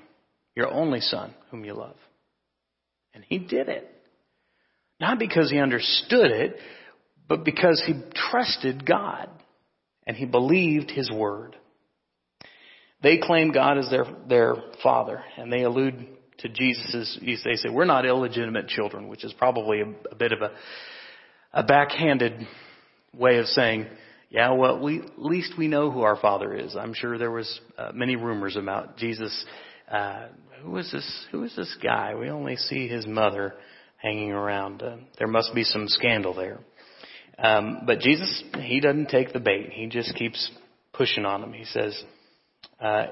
your 0.56 0.72
only 0.72 1.00
son 1.00 1.34
whom 1.50 1.64
you 1.64 1.74
love. 1.74 1.96
And 3.14 3.24
he 3.28 3.38
did 3.38 3.68
it. 3.68 3.88
Not 4.98 5.20
because 5.20 5.50
he 5.50 5.58
understood 5.58 6.32
it, 6.32 6.56
but 7.28 7.44
because 7.44 7.82
he 7.86 7.94
trusted 8.30 8.84
God 8.84 9.28
and 10.04 10.16
he 10.16 10.26
believed 10.26 10.90
his 10.90 11.10
word. 11.12 11.56
They 13.02 13.18
claim 13.18 13.52
God 13.52 13.78
as 13.78 13.88
their, 13.90 14.06
their 14.28 14.54
father 14.82 15.22
and 15.36 15.52
they 15.52 15.62
allude 15.62 16.08
to 16.38 16.48
Jesus' 16.48 17.18
they 17.22 17.54
say, 17.54 17.68
we're 17.70 17.84
not 17.84 18.04
illegitimate 18.04 18.66
children, 18.66 19.06
which 19.06 19.24
is 19.24 19.32
probably 19.34 19.80
a, 19.80 19.86
a 20.10 20.14
bit 20.16 20.32
of 20.32 20.42
a, 20.42 20.50
a 21.54 21.62
backhanded 21.62 22.46
way 23.16 23.38
of 23.38 23.46
saying, 23.46 23.86
yeah, 24.28 24.50
well, 24.50 24.82
we, 24.82 24.98
at 24.98 25.18
least 25.18 25.54
we 25.56 25.68
know 25.68 25.92
who 25.92 26.02
our 26.02 26.16
father 26.16 26.54
is. 26.54 26.74
I'm 26.74 26.92
sure 26.92 27.16
there 27.16 27.30
was 27.30 27.60
uh, 27.78 27.92
many 27.94 28.16
rumors 28.16 28.56
about 28.56 28.96
Jesus. 28.96 29.44
Uh, 29.88 30.26
who 30.62 30.76
is 30.78 30.90
this? 30.90 31.26
Who 31.30 31.44
is 31.44 31.54
this 31.54 31.74
guy? 31.80 32.16
We 32.16 32.30
only 32.30 32.56
see 32.56 32.88
his 32.88 33.06
mother 33.06 33.54
hanging 33.96 34.32
around. 34.32 34.82
Uh, 34.82 34.96
there 35.18 35.28
must 35.28 35.54
be 35.54 35.62
some 35.62 35.86
scandal 35.86 36.34
there. 36.34 36.58
Um, 37.38 37.82
but 37.86 38.00
Jesus, 38.00 38.42
he 38.60 38.80
doesn't 38.80 39.08
take 39.08 39.32
the 39.32 39.40
bait. 39.40 39.70
He 39.72 39.86
just 39.86 40.14
keeps 40.16 40.50
pushing 40.92 41.24
on 41.24 41.40
them. 41.40 41.52
He 41.52 41.64
says, 41.64 42.02
uh, 42.80 43.06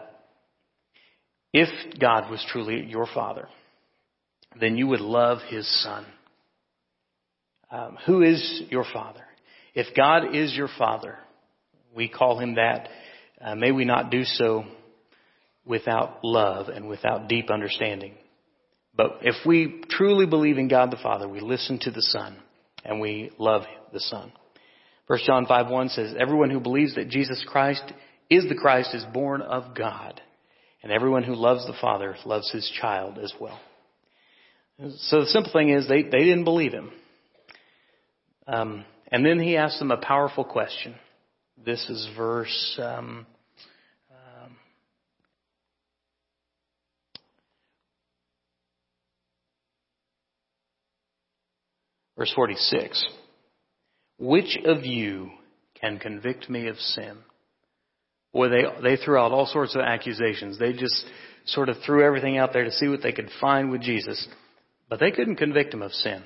"If 1.53 1.69
God 2.01 2.31
was 2.31 2.45
truly 2.51 2.85
your 2.85 3.07
father, 3.07 3.49
then 4.59 4.77
you 4.77 4.89
would 4.89 5.01
love 5.01 5.39
His 5.49 5.69
Son." 5.83 6.05
Um, 7.73 7.97
who 8.05 8.23
is 8.23 8.63
your 8.69 8.85
father? 8.93 9.25
If 9.75 9.97
God 9.97 10.35
is 10.35 10.55
your 10.55 10.69
father, 10.79 11.17
we 11.97 12.09
call 12.09 12.39
him 12.39 12.57
that. 12.57 12.91
Uh, 13.41 13.55
may 13.55 13.73
we 13.73 13.87
not 13.87 14.11
do 14.11 14.25
so 14.25 14.65
without 15.65 16.23
love 16.23 16.69
and 16.69 16.87
without 16.87 17.29
deep 17.29 17.51
understanding. 17.51 18.15
But 18.95 19.21
if 19.23 19.37
we 19.47 19.83
truly 19.89 20.27
believe 20.27 20.59
in 20.59 20.69
God 20.69 20.91
the 20.91 20.99
Father, 21.03 21.27
we 21.27 21.41
listen 21.41 21.79
to 21.81 21.91
the 21.91 22.03
Son 22.03 22.37
and 22.85 23.01
we 23.01 23.31
love 23.39 23.63
the 23.93 24.01
Son. 24.01 24.33
1 25.07 25.19
John 25.27 25.47
5 25.47 25.71
1 25.71 25.89
says, 25.89 26.15
Everyone 26.19 26.51
who 26.51 26.61
believes 26.61 26.95
that 26.97 27.09
Jesus 27.09 27.43
Christ 27.49 27.91
is 28.29 28.49
the 28.49 28.55
Christ 28.55 28.95
is 28.95 29.05
born 29.15 29.41
of 29.41 29.75
God. 29.75 30.21
And 30.83 30.93
everyone 30.93 31.23
who 31.23 31.35
loves 31.35 31.67
the 31.67 31.77
Father 31.81 32.17
loves 32.27 32.51
his 32.51 32.71
child 32.81 33.19
as 33.19 33.33
well. 33.41 33.59
So 34.97 35.21
the 35.21 35.27
simple 35.27 35.53
thing 35.53 35.71
is 35.71 35.89
they, 35.89 36.03
they 36.03 36.25
didn't 36.25 36.45
believe 36.45 36.73
him. 36.73 36.91
Um, 38.47 38.85
and 39.11 39.25
then 39.25 39.39
he 39.39 39.57
asks 39.57 39.79
them 39.79 39.91
a 39.91 39.97
powerful 39.97 40.45
question. 40.45 40.95
This 41.65 41.89
is 41.89 42.09
verse. 42.17 42.81
Um, 42.83 43.27
um, 44.11 44.57
verse 52.17 52.33
46. 52.35 53.07
Which 54.19 54.59
of 54.65 54.85
you 54.85 55.31
can 55.81 55.99
convict 55.99 56.49
me 56.49 56.69
of 56.69 56.77
sin? 56.79 57.19
Boy, 58.33 58.49
they, 58.49 58.63
they 58.83 58.97
threw 58.97 59.19
out 59.19 59.33
all 59.33 59.47
sorts 59.47 59.75
of 59.75 59.83
accusations. 59.83 60.59
They 60.59 60.73
just 60.73 61.05
sort 61.45 61.69
of 61.69 61.77
threw 61.85 62.05
everything 62.05 62.39
out 62.39 62.53
there 62.53 62.65
to 62.65 62.71
see 62.71 62.89
what 62.89 63.03
they 63.03 63.13
could 63.13 63.29
find 63.41 63.71
with 63.71 63.83
Jesus. 63.83 64.27
But 64.89 65.01
they 65.01 65.11
couldn't 65.11 65.37
convict 65.37 65.75
him 65.75 65.83
of 65.83 65.93
sin. 65.93 66.23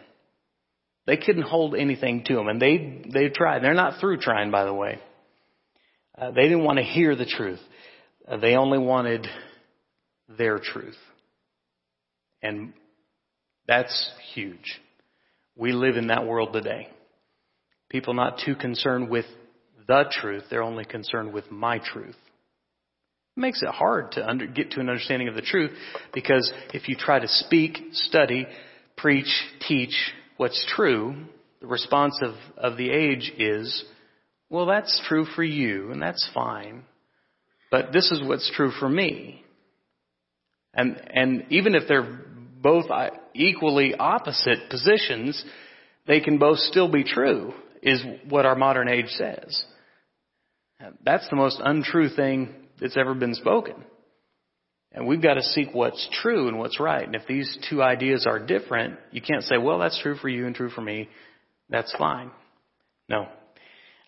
They 1.07 1.16
couldn't 1.16 1.42
hold 1.42 1.77
anything 1.77 2.25
to 2.25 2.35
them, 2.35 2.49
and 2.49 2.61
they 2.61 3.03
they 3.12 3.29
tried. 3.29 3.62
They're 3.62 3.75
not 3.75 4.01
through 4.01 4.19
trying, 4.19 4.51
by 4.51 4.64
the 4.64 4.75
way. 4.75 4.99
Uh, 6.19 6.33
they 6.33 6.42
didn't 6.42 6.64
want 6.64 6.79
to 6.79 6.85
hear 6.85 7.14
the 7.14 7.27
truth. 7.27 7.61
Uh, 8.27 8.38
they 8.38 8.57
only 8.57 8.79
wanted 8.79 9.27
their 10.29 10.59
truth, 10.59 10.97
and 12.42 12.73
that's 13.69 14.11
huge. 14.35 14.81
We 15.55 15.73
live 15.73 15.97
in 15.97 16.09
that 16.09 16.27
world 16.27 16.53
today. 16.53 16.88
People 17.88 18.14
not 18.14 18.40
too 18.45 18.57
concerned 18.57 19.09
with 19.09 19.27
the 19.87 20.07
truth; 20.11 20.45
they're 20.51 20.62
only 20.62 20.85
concerned 20.85 21.33
with 21.33 21.51
my 21.53 21.79
truth. 21.79 22.16
Makes 23.37 23.62
it 23.62 23.69
hard 23.69 24.12
to 24.12 24.27
under, 24.27 24.47
get 24.47 24.73
to 24.73 24.81
an 24.81 24.88
understanding 24.88 25.29
of 25.29 25.35
the 25.35 25.42
truth 25.42 25.71
because 26.12 26.53
if 26.73 26.88
you 26.88 26.97
try 26.97 27.19
to 27.19 27.29
speak, 27.29 27.79
study, 27.92 28.47
preach, 28.97 29.29
teach 29.69 29.95
what's 30.37 30.64
true, 30.75 31.27
the 31.61 31.66
response 31.66 32.20
of, 32.22 32.35
of 32.57 32.77
the 32.77 32.90
age 32.90 33.33
is, 33.38 33.85
well, 34.51 34.66
that's 34.66 35.03
true 35.09 35.25
for 35.35 35.42
you, 35.42 35.90
and 35.90 36.01
that's 36.01 36.29
fine. 36.35 36.85
But 37.70 37.92
this 37.92 38.11
is 38.11 38.22
what's 38.22 38.51
true 38.55 38.70
for 38.79 38.88
me. 38.88 39.42
And, 40.75 41.01
and 41.11 41.46
even 41.51 41.75
if 41.75 41.85
they're 41.88 42.20
both 42.62 42.90
uh, 42.90 43.11
equally 43.35 43.94
opposite 43.94 44.68
positions, 44.70 45.42
they 46.07 46.20
can 46.20 46.38
both 46.38 46.59
still 46.59 46.90
be 46.90 47.05
true, 47.05 47.55
is 47.83 48.03
what 48.29 48.46
our 48.46 48.55
modern 48.55 48.88
age 48.88 49.09
says. 49.09 49.64
That's 51.05 51.29
the 51.31 51.37
most 51.37 51.61
untrue 51.64 52.11
thing 52.11 52.55
that's 52.81 52.96
ever 52.96 53.14
been 53.14 53.35
spoken. 53.35 53.83
And 54.96 55.06
we've 55.06 55.22
got 55.22 55.35
to 55.35 55.42
seek 55.42 55.74
what's 55.74 56.09
true 56.22 56.48
and 56.48 56.59
what's 56.59 56.80
right. 56.80 57.04
And 57.04 57.14
if 57.14 57.26
these 57.28 57.59
two 57.68 57.82
ideas 57.82 58.26
are 58.26 58.38
different, 58.38 58.98
you 59.12 59.20
can't 59.20 59.42
say, 59.44 59.59
well, 59.59 59.78
that's 59.78 60.00
true 60.00 60.16
for 60.16 60.30
you 60.30 60.46
and 60.46 60.54
true 60.54 60.70
for 60.70 60.80
me. 60.80 61.11
That's 61.68 61.94
fine. 61.98 62.30
No. 63.06 63.28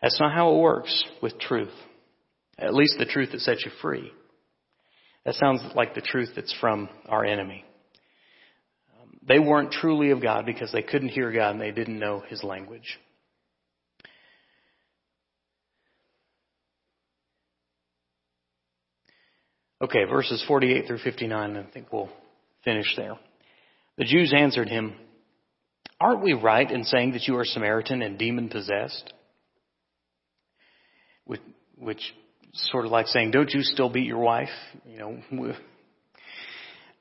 That's 0.01 0.19
not 0.19 0.33
how 0.33 0.55
it 0.55 0.61
works 0.61 1.05
with 1.23 1.39
truth. 1.39 1.75
At 2.59 2.73
least 2.73 2.97
the 2.99 3.05
truth 3.05 3.33
that 3.33 3.43
sets 3.43 3.65
you 3.67 3.71
free. 3.83 4.11
That 5.27 5.35
sounds 5.35 5.61
like 5.77 5.95
the 5.95 6.01
truth 6.01 6.31
that's 6.35 6.57
from 6.59 6.89
our 7.07 7.23
enemy. 7.23 7.65
They 9.27 9.39
weren't 9.39 9.73
truly 9.73 10.11
of 10.11 10.23
God 10.23 10.47
because 10.47 10.73
they 10.73 10.81
couldn't 10.81 11.11
hear 11.11 11.31
God 11.31 11.51
and 11.51 11.61
they 11.61 11.71
didn't 11.71 11.99
know 11.99 12.23
His 12.27 12.43
language. 12.43 12.99
Okay, 19.81 20.05
verses 20.05 20.45
48 20.49 20.87
through 20.87 20.99
59, 20.99 21.57
I 21.57 21.73
think 21.73 21.93
we'll 21.93 22.11
finish 22.65 22.93
there. 22.97 23.17
The 23.97 24.05
Jews 24.05 24.35
answered 24.37 24.69
him, 24.69 24.95
Aren't 26.01 26.23
we 26.23 26.33
right 26.33 26.69
in 26.69 26.85
saying 26.85 27.13
that 27.13 27.29
you 27.29 27.37
are 27.37 27.45
Samaritan 27.45 28.03
and 28.03 28.19
demon 28.19 28.49
possessed? 28.49 29.13
Which, 31.25 31.41
which 31.77 32.01
sort 32.55 32.87
of 32.87 32.93
like 32.93 33.07
saying, 33.07 33.31
Don't 33.31 33.51
you 33.51 33.63
still 33.63 33.89
beat 33.89 34.07
your 34.07 34.19
wife? 34.19 34.49
You 34.85 34.99
know, 34.99 35.55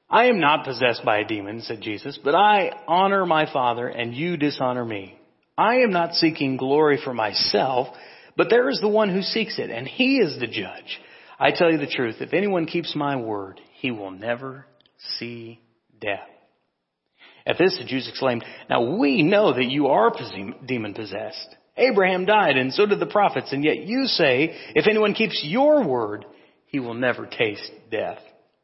I 0.09 0.25
am 0.25 0.39
not 0.39 0.65
possessed 0.65 1.03
by 1.03 1.19
a 1.19 1.27
demon, 1.27 1.61
said 1.61 1.81
Jesus, 1.81 2.19
but 2.23 2.35
I 2.35 2.71
honor 2.87 3.25
my 3.25 3.51
Father 3.51 3.87
and 3.87 4.15
you 4.15 4.37
dishonor 4.37 4.85
me. 4.85 5.19
I 5.57 5.77
am 5.77 5.91
not 5.91 6.13
seeking 6.13 6.57
glory 6.57 6.99
for 7.03 7.13
myself, 7.13 7.87
but 8.35 8.49
there 8.49 8.69
is 8.69 8.79
the 8.79 8.87
one 8.87 9.09
who 9.09 9.23
seeks 9.23 9.57
it, 9.57 9.71
and 9.71 9.87
he 9.87 10.17
is 10.17 10.39
the 10.39 10.45
judge. 10.45 10.99
I 11.39 11.51
tell 11.51 11.71
you 11.71 11.77
the 11.77 11.87
truth, 11.87 12.15
if 12.19 12.33
anyone 12.33 12.65
keeps 12.65 12.95
my 12.95 13.15
word, 13.15 13.61
he 13.79 13.91
will 13.91 14.11
never 14.11 14.65
see 15.17 15.59
death. 15.99 16.27
At 17.45 17.57
this, 17.57 17.77
the 17.77 17.85
Jews 17.85 18.07
exclaimed, 18.09 18.43
Now 18.69 18.97
we 18.97 19.23
know 19.23 19.53
that 19.53 19.65
you 19.65 19.87
are 19.87 20.11
demon 20.65 20.93
possessed. 20.93 21.55
Abraham 21.77 22.25
died, 22.25 22.57
and 22.57 22.73
so 22.73 22.85
did 22.85 22.99
the 22.99 23.05
prophets, 23.05 23.53
and 23.53 23.63
yet 23.63 23.77
you 23.77 24.05
say, 24.05 24.55
if 24.75 24.87
anyone 24.87 25.13
keeps 25.13 25.41
your 25.43 25.87
word, 25.87 26.25
he 26.65 26.79
will 26.79 26.95
never 26.95 27.27
taste 27.27 27.71
death. 27.91 28.19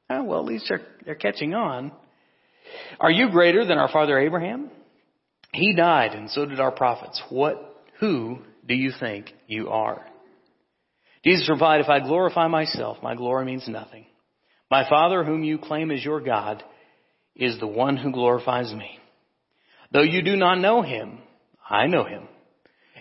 Oh, 0.09 0.23
well, 0.23 0.39
at 0.39 0.45
least 0.45 0.65
they're, 0.67 0.81
they're 1.05 1.15
catching 1.15 1.53
on. 1.53 1.91
Are 2.99 3.11
you 3.11 3.29
greater 3.29 3.65
than 3.65 3.77
our 3.77 3.89
father 3.89 4.17
Abraham? 4.19 4.71
He 5.53 5.75
died, 5.75 6.13
and 6.13 6.29
so 6.29 6.45
did 6.45 6.59
our 6.59 6.71
prophets. 6.71 7.21
What, 7.29 7.83
who 7.99 8.39
do 8.67 8.73
you 8.73 8.91
think 8.99 9.31
you 9.47 9.69
are? 9.69 10.05
Jesus 11.23 11.49
replied, 11.49 11.81
If 11.81 11.89
I 11.89 11.99
glorify 11.99 12.47
myself, 12.47 12.97
my 13.01 13.15
glory 13.15 13.45
means 13.45 13.67
nothing. 13.67 14.05
My 14.69 14.87
Father, 14.89 15.23
whom 15.23 15.43
you 15.43 15.57
claim 15.57 15.91
as 15.91 16.03
your 16.03 16.19
God, 16.19 16.63
is 17.35 17.59
the 17.59 17.67
one 17.67 17.97
who 17.97 18.11
glorifies 18.11 18.73
me. 18.73 18.99
Though 19.91 20.01
you 20.01 20.21
do 20.21 20.35
not 20.35 20.59
know 20.59 20.81
him, 20.81 21.19
I 21.69 21.87
know 21.87 22.03
him. 22.03 22.27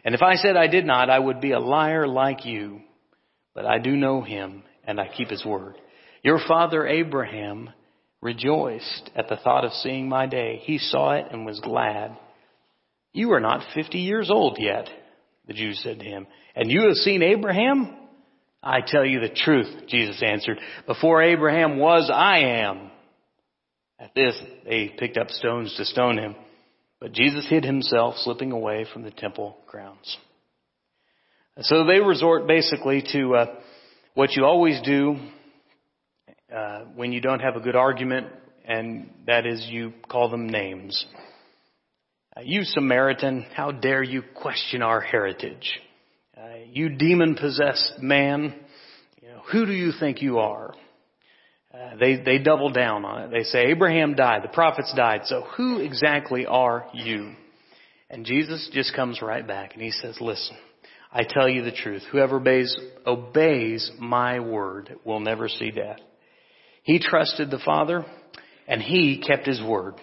And 0.04 0.14
if 0.14 0.22
I 0.22 0.35
said 0.35 0.56
I 0.56 0.66
did 0.66 0.85
not, 0.85 1.11
I 1.11 1.18
would 1.18 1.40
be 1.40 1.52
a 1.52 1.61
liar 1.61 2.06
like 2.06 2.44
you. 2.44 2.80
But 3.54 3.66
I 3.66 3.78
do 3.78 3.96
know 3.96 4.22
him, 4.22 4.62
and 4.85 5.00
I 5.00 5.08
keep 5.08 5.28
his 5.28 5.44
word. 5.44 5.76
Your 6.22 6.40
father 6.46 6.87
Abraham 6.87 7.70
rejoiced 8.20 9.11
at 9.16 9.28
the 9.28 9.37
thought 9.37 9.64
of 9.64 9.72
seeing 9.72 10.08
my 10.08 10.26
day. 10.26 10.61
He 10.62 10.78
saw 10.78 11.12
it 11.12 11.26
and 11.30 11.44
was 11.44 11.61
glad. 11.61 12.16
You 13.12 13.32
are 13.32 13.40
not 13.40 13.66
fifty 13.74 13.98
years 13.98 14.30
old 14.30 14.58
yet, 14.61 14.88
the 15.46 15.52
Jews 15.52 15.80
said 15.82 15.98
to 15.98 16.04
him, 16.04 16.26
and 16.54 16.70
you 16.70 16.87
have 16.87 16.96
seen 16.96 17.22
Abraham? 17.22 17.96
I 18.62 18.81
tell 18.87 19.05
you 19.05 19.20
the 19.20 19.29
truth, 19.29 19.88
Jesus 19.88 20.22
answered. 20.22 20.61
Before 20.87 21.20
Abraham 21.22 21.79
was, 21.79 22.11
I 22.12 22.38
am. 22.38 22.90
At 23.98 24.14
this, 24.14 24.40
they 24.64 24.88
picked 24.96 25.16
up 25.16 25.31
stones 25.31 25.75
to 25.77 25.85
stone 25.85 26.18
him, 26.18 26.37
but 27.01 27.12
Jesus 27.12 27.46
hid 27.48 27.64
himself, 27.64 28.16
slipping 28.18 28.53
away 28.53 28.87
from 28.92 29.03
the 29.03 29.11
temple 29.11 29.57
grounds. 29.66 30.16
So 31.61 31.85
they 31.85 32.01
resort 32.01 32.46
basically 32.46 33.05
to 33.12 33.35
uh, 33.35 33.46
what 34.14 34.33
you 34.33 34.44
always 34.44 34.81
do 34.83 35.16
uh, 36.55 36.81
when 36.94 37.12
you 37.12 37.20
don't 37.20 37.40
have 37.40 37.57
a 37.57 37.61
good 37.61 37.77
argument, 37.77 38.29
and 38.64 39.11
that 39.27 39.46
is 39.46 39.66
you 39.70 39.92
call 40.09 40.29
them 40.31 40.48
names. 40.48 41.05
Uh, 42.37 42.40
you 42.42 42.62
Samaritan, 42.64 43.46
how 43.55 43.72
dare 43.72 44.03
you 44.03 44.22
question 44.35 44.83
our 44.83 45.01
heritage? 45.01 45.81
You 46.70 46.90
demon 46.90 47.35
possessed 47.35 47.94
man, 48.01 48.55
you 49.20 49.29
know, 49.29 49.42
who 49.51 49.66
do 49.66 49.72
you 49.72 49.92
think 49.98 50.22
you 50.22 50.38
are? 50.38 50.75
Uh, 51.72 51.96
they, 51.98 52.16
they 52.22 52.38
double 52.38 52.70
down 52.70 53.05
on 53.05 53.22
it. 53.22 53.31
They 53.31 53.44
say, 53.44 53.66
Abraham 53.66 54.14
died, 54.14 54.42
the 54.42 54.48
prophets 54.48 54.92
died, 54.94 55.22
so 55.25 55.42
who 55.57 55.79
exactly 55.79 56.46
are 56.46 56.87
you? 56.92 57.33
And 58.11 58.27
Jesus 58.27 58.68
just 58.75 58.94
comes 58.94 59.22
right 59.22 59.46
back 59.46 59.72
and 59.72 59.83
he 59.83 59.90
says, 59.90 60.18
listen, 60.20 60.57
I 61.11 61.22
tell 61.27 61.48
you 61.48 61.62
the 61.62 61.72
truth. 61.72 62.03
Whoever 62.12 62.37
obeys, 62.37 62.77
obeys 63.07 63.90
my 63.98 64.40
word 64.40 64.96
will 65.05 65.20
never 65.20 65.48
see 65.48 65.70
death. 65.70 65.98
He 66.83 66.98
trusted 66.98 67.51
the 67.51 67.61
Father 67.64 68.05
and 68.68 68.83
he 68.83 69.22
kept 69.27 69.46
his 69.46 69.62
word, 69.62 69.94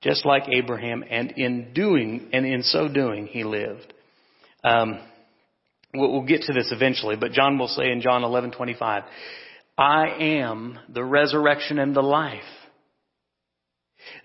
just 0.00 0.24
like 0.24 0.44
Abraham, 0.48 1.04
and 1.08 1.32
in 1.32 1.72
doing, 1.74 2.28
and 2.32 2.46
in 2.46 2.62
so 2.62 2.88
doing, 2.88 3.26
he 3.26 3.42
lived. 3.42 3.92
Um, 4.62 5.00
we'll 5.94 6.26
get 6.26 6.42
to 6.42 6.52
this 6.52 6.70
eventually, 6.72 7.16
but 7.16 7.32
John 7.32 7.58
will 7.58 7.68
say 7.68 7.90
in 7.90 8.00
John 8.00 8.22
11:25, 8.22 9.04
"I 9.78 10.08
am 10.08 10.78
the 10.88 11.04
resurrection 11.04 11.78
and 11.78 11.94
the 11.94 12.02
life. 12.02 12.42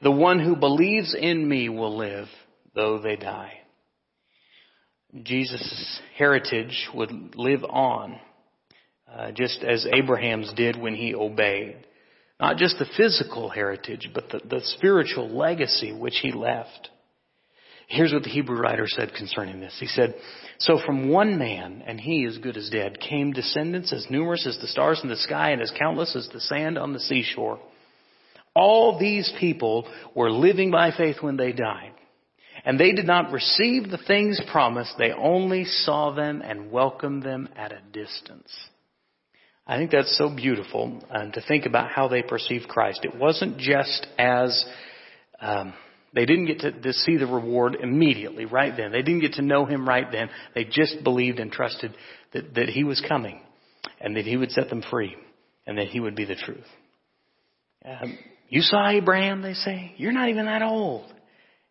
The 0.01 0.11
one 0.11 0.39
who 0.39 0.55
believes 0.55 1.13
in 1.13 1.47
me 1.47 1.69
will 1.69 1.95
live, 1.95 2.29
though 2.73 2.99
they 2.99 3.15
die." 3.15 3.59
Jesus' 5.23 6.01
heritage 6.15 6.87
would 6.93 7.35
live 7.35 7.63
on 7.63 8.19
uh, 9.11 9.31
just 9.31 9.63
as 9.63 9.87
Abraham's 9.91 10.53
did 10.53 10.79
when 10.79 10.95
he 10.95 11.15
obeyed. 11.15 11.77
Not 12.39 12.57
just 12.57 12.77
the 12.77 12.85
physical 12.95 13.49
heritage, 13.49 14.09
but 14.13 14.29
the, 14.29 14.39
the 14.47 14.61
spiritual 14.63 15.29
legacy 15.29 15.91
which 15.91 16.19
he 16.21 16.31
left. 16.31 16.89
Here's 17.89 18.13
what 18.13 18.21
the 18.21 18.29
Hebrew 18.29 18.59
writer 18.59 18.85
said 18.87 19.13
concerning 19.17 19.59
this. 19.59 19.75
He 19.79 19.87
said, 19.87 20.13
So 20.59 20.79
from 20.85 21.09
one 21.09 21.39
man, 21.39 21.83
and 21.87 21.99
he 21.99 22.23
as 22.25 22.37
good 22.37 22.55
as 22.55 22.69
dead, 22.69 22.99
came 22.99 23.33
descendants 23.33 23.91
as 23.91 24.05
numerous 24.11 24.45
as 24.45 24.59
the 24.59 24.67
stars 24.67 24.99
in 25.01 25.09
the 25.09 25.15
sky 25.15 25.49
and 25.51 25.61
as 25.61 25.73
countless 25.77 26.15
as 26.15 26.29
the 26.31 26.39
sand 26.39 26.77
on 26.77 26.93
the 26.93 26.99
seashore. 26.99 27.59
All 28.55 28.99
these 28.99 29.33
people 29.39 29.91
were 30.15 30.29
living 30.29 30.69
by 30.69 30.91
faith 30.95 31.17
when 31.21 31.35
they 31.35 31.51
died. 31.51 31.93
And 32.63 32.79
they 32.79 32.91
did 32.91 33.07
not 33.07 33.31
receive 33.31 33.89
the 33.89 33.97
things 33.97 34.39
promised, 34.51 34.93
they 34.99 35.11
only 35.11 35.65
saw 35.65 36.13
them 36.13 36.43
and 36.43 36.71
welcomed 36.71 37.23
them 37.23 37.49
at 37.55 37.71
a 37.71 37.81
distance. 37.91 38.53
I 39.65 39.77
think 39.77 39.89
that's 39.89 40.15
so 40.15 40.35
beautiful 40.35 41.01
uh, 41.09 41.31
to 41.31 41.41
think 41.47 41.65
about 41.65 41.89
how 41.89 42.07
they 42.07 42.21
perceived 42.21 42.67
Christ. 42.67 43.03
It 43.03 43.15
wasn't 43.15 43.57
just 43.57 44.05
as 44.17 44.65
um, 45.39 45.73
they 46.13 46.25
didn't 46.25 46.47
get 46.47 46.59
to, 46.59 46.71
to 46.71 46.93
see 46.93 47.17
the 47.17 47.27
reward 47.27 47.75
immediately, 47.75 48.45
right 48.45 48.75
then. 48.75 48.91
They 48.91 49.01
didn't 49.01 49.21
get 49.21 49.33
to 49.33 49.41
know 49.41 49.65
Him 49.65 49.87
right 49.87 50.11
then. 50.11 50.29
They 50.55 50.65
just 50.65 51.03
believed 51.03 51.39
and 51.39 51.51
trusted 51.51 51.93
that, 52.33 52.55
that 52.55 52.69
He 52.69 52.83
was 52.83 53.01
coming, 53.07 53.41
and 54.01 54.15
that 54.15 54.25
He 54.25 54.37
would 54.37 54.51
set 54.51 54.69
them 54.69 54.83
free, 54.89 55.15
and 55.67 55.77
that 55.77 55.87
He 55.87 55.99
would 55.99 56.15
be 56.15 56.25
the 56.25 56.35
truth. 56.35 56.65
Um, 57.85 58.17
you 58.49 58.61
saw 58.61 58.89
Abraham, 58.89 59.41
they 59.41 59.53
say. 59.53 59.93
You're 59.97 60.11
not 60.11 60.29
even 60.29 60.45
that 60.45 60.63
old, 60.63 61.13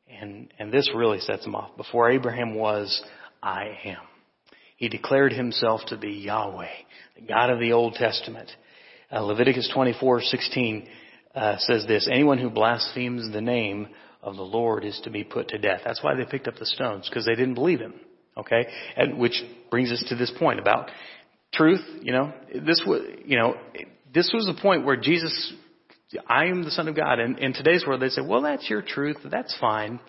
and 0.08 0.52
and 0.58 0.72
this 0.72 0.88
really 0.94 1.18
sets 1.20 1.44
them 1.44 1.54
off. 1.54 1.76
Before 1.76 2.10
Abraham 2.10 2.54
was, 2.54 3.02
I 3.42 3.78
am. 3.84 3.98
He 4.76 4.88
declared 4.88 5.32
himself 5.32 5.80
to 5.88 5.96
be 5.96 6.12
Yahweh, 6.12 6.68
the 7.16 7.26
God 7.26 7.50
of 7.50 7.58
the 7.58 7.72
Old 7.72 7.94
Testament. 7.94 8.48
Uh, 9.10 9.22
Leviticus 9.22 9.70
24:16 9.74 10.86
uh, 11.34 11.56
says 11.58 11.84
this: 11.88 12.08
Anyone 12.10 12.38
who 12.38 12.48
blasphemes 12.48 13.32
the 13.32 13.40
name 13.40 13.88
of 14.22 14.36
the 14.36 14.42
Lord 14.42 14.84
is 14.84 15.00
to 15.04 15.10
be 15.10 15.24
put 15.24 15.48
to 15.48 15.58
death. 15.58 15.80
That's 15.84 16.02
why 16.02 16.14
they 16.14 16.24
picked 16.24 16.48
up 16.48 16.56
the 16.56 16.66
stones 16.66 17.08
because 17.08 17.24
they 17.24 17.34
didn't 17.34 17.54
believe 17.54 17.80
him. 17.80 17.94
Okay, 18.36 18.66
and 18.96 19.18
which 19.18 19.42
brings 19.70 19.90
us 19.90 20.04
to 20.08 20.14
this 20.14 20.32
point 20.38 20.60
about 20.60 20.90
truth. 21.52 21.84
You 22.02 22.12
know, 22.12 22.32
this 22.54 22.82
was 22.86 23.02
you 23.24 23.36
know 23.36 23.54
this 24.12 24.30
was 24.32 24.46
the 24.46 24.60
point 24.60 24.84
where 24.84 24.96
Jesus, 24.96 25.52
I 26.26 26.46
am 26.46 26.64
the 26.64 26.70
Son 26.70 26.88
of 26.88 26.96
God. 26.96 27.18
And 27.18 27.38
in 27.38 27.52
today's 27.52 27.84
world, 27.86 28.00
they 28.00 28.08
say, 28.08 28.22
well, 28.22 28.42
that's 28.42 28.68
your 28.68 28.82
truth. 28.82 29.16
That's 29.24 29.56
fine. 29.60 30.00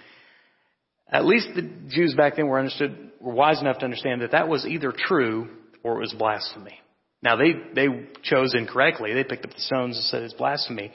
At 1.11 1.25
least 1.25 1.49
the 1.55 1.69
Jews 1.89 2.13
back 2.15 2.35
then 2.35 2.47
were 2.47 2.59
understood, 2.59 3.11
were 3.19 3.33
wise 3.33 3.59
enough 3.61 3.79
to 3.79 3.85
understand 3.85 4.21
that 4.21 4.31
that 4.31 4.47
was 4.47 4.65
either 4.65 4.93
true 4.95 5.49
or 5.83 5.97
it 5.97 5.99
was 5.99 6.13
blasphemy. 6.13 6.79
Now 7.21 7.35
they, 7.35 7.53
they 7.75 7.87
chose 8.23 8.53
incorrectly. 8.55 9.13
They 9.13 9.23
picked 9.23 9.45
up 9.45 9.53
the 9.53 9.61
stones 9.61 9.97
and 9.97 10.05
said 10.05 10.23
it's 10.23 10.33
blasphemy. 10.33 10.91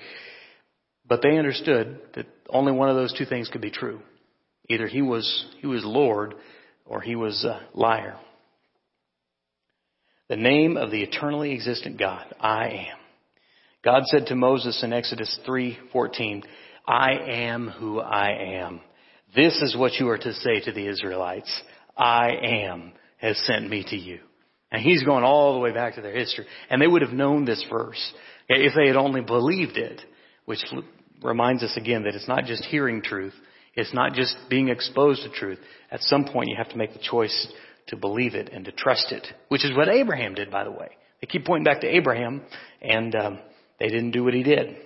But 1.06 1.22
they 1.22 1.36
understood 1.36 2.00
that 2.14 2.26
only 2.48 2.72
one 2.72 2.88
of 2.88 2.96
those 2.96 3.16
two 3.16 3.26
things 3.26 3.48
could 3.48 3.60
be 3.60 3.70
true. 3.70 4.00
Either 4.68 4.86
he 4.86 5.02
was, 5.02 5.46
he 5.60 5.66
was 5.66 5.84
Lord 5.84 6.34
or 6.86 7.00
he 7.00 7.16
was 7.16 7.44
a 7.44 7.66
liar. 7.74 8.16
The 10.28 10.36
name 10.36 10.76
of 10.76 10.90
the 10.90 11.02
eternally 11.02 11.52
existent 11.52 11.98
God, 11.98 12.34
I 12.40 12.68
am. 12.68 12.98
God 13.84 14.04
said 14.06 14.26
to 14.26 14.34
Moses 14.34 14.82
in 14.82 14.94
Exodus 14.94 15.38
3:14, 15.46 16.42
I 16.86 17.12
am 17.12 17.68
who 17.68 18.00
I 18.00 18.30
am. 18.62 18.80
This 19.34 19.60
is 19.60 19.76
what 19.76 19.94
you 19.94 20.08
are 20.08 20.18
to 20.18 20.32
say 20.32 20.60
to 20.60 20.72
the 20.72 20.86
Israelites. 20.86 21.62
I 21.96 22.30
am 22.30 22.92
has 23.18 23.38
sent 23.46 23.68
me 23.68 23.84
to 23.88 23.96
you. 23.96 24.20
And 24.72 24.82
he's 24.82 25.04
going 25.04 25.24
all 25.24 25.52
the 25.52 25.60
way 25.60 25.72
back 25.72 25.94
to 25.94 26.02
their 26.02 26.16
history. 26.16 26.46
And 26.70 26.80
they 26.80 26.86
would 26.86 27.02
have 27.02 27.12
known 27.12 27.44
this 27.44 27.64
verse 27.70 28.12
if 28.48 28.72
they 28.74 28.86
had 28.86 28.96
only 28.96 29.20
believed 29.20 29.76
it, 29.76 30.00
which 30.46 30.64
reminds 31.24 31.62
us 31.62 31.76
again 31.76 32.04
that 32.04 32.14
it's 32.14 32.28
not 32.28 32.44
just 32.44 32.64
hearing 32.64 33.02
truth. 33.02 33.34
It's 33.74 33.94
not 33.94 34.12
just 34.12 34.36
being 34.48 34.68
exposed 34.68 35.22
to 35.22 35.30
truth. 35.30 35.58
At 35.90 36.02
some 36.02 36.24
point 36.24 36.48
you 36.48 36.56
have 36.56 36.68
to 36.70 36.76
make 36.76 36.92
the 36.92 37.00
choice 37.00 37.48
to 37.88 37.96
believe 37.96 38.34
it 38.34 38.50
and 38.52 38.64
to 38.66 38.72
trust 38.72 39.10
it, 39.10 39.26
which 39.48 39.64
is 39.64 39.76
what 39.76 39.88
Abraham 39.88 40.34
did, 40.34 40.50
by 40.50 40.64
the 40.64 40.70
way. 40.70 40.90
They 41.20 41.26
keep 41.26 41.44
pointing 41.44 41.64
back 41.64 41.80
to 41.80 41.88
Abraham 41.88 42.42
and 42.80 43.14
um, 43.14 43.38
they 43.80 43.88
didn't 43.88 44.12
do 44.12 44.24
what 44.24 44.34
he 44.34 44.42
did. 44.42 44.76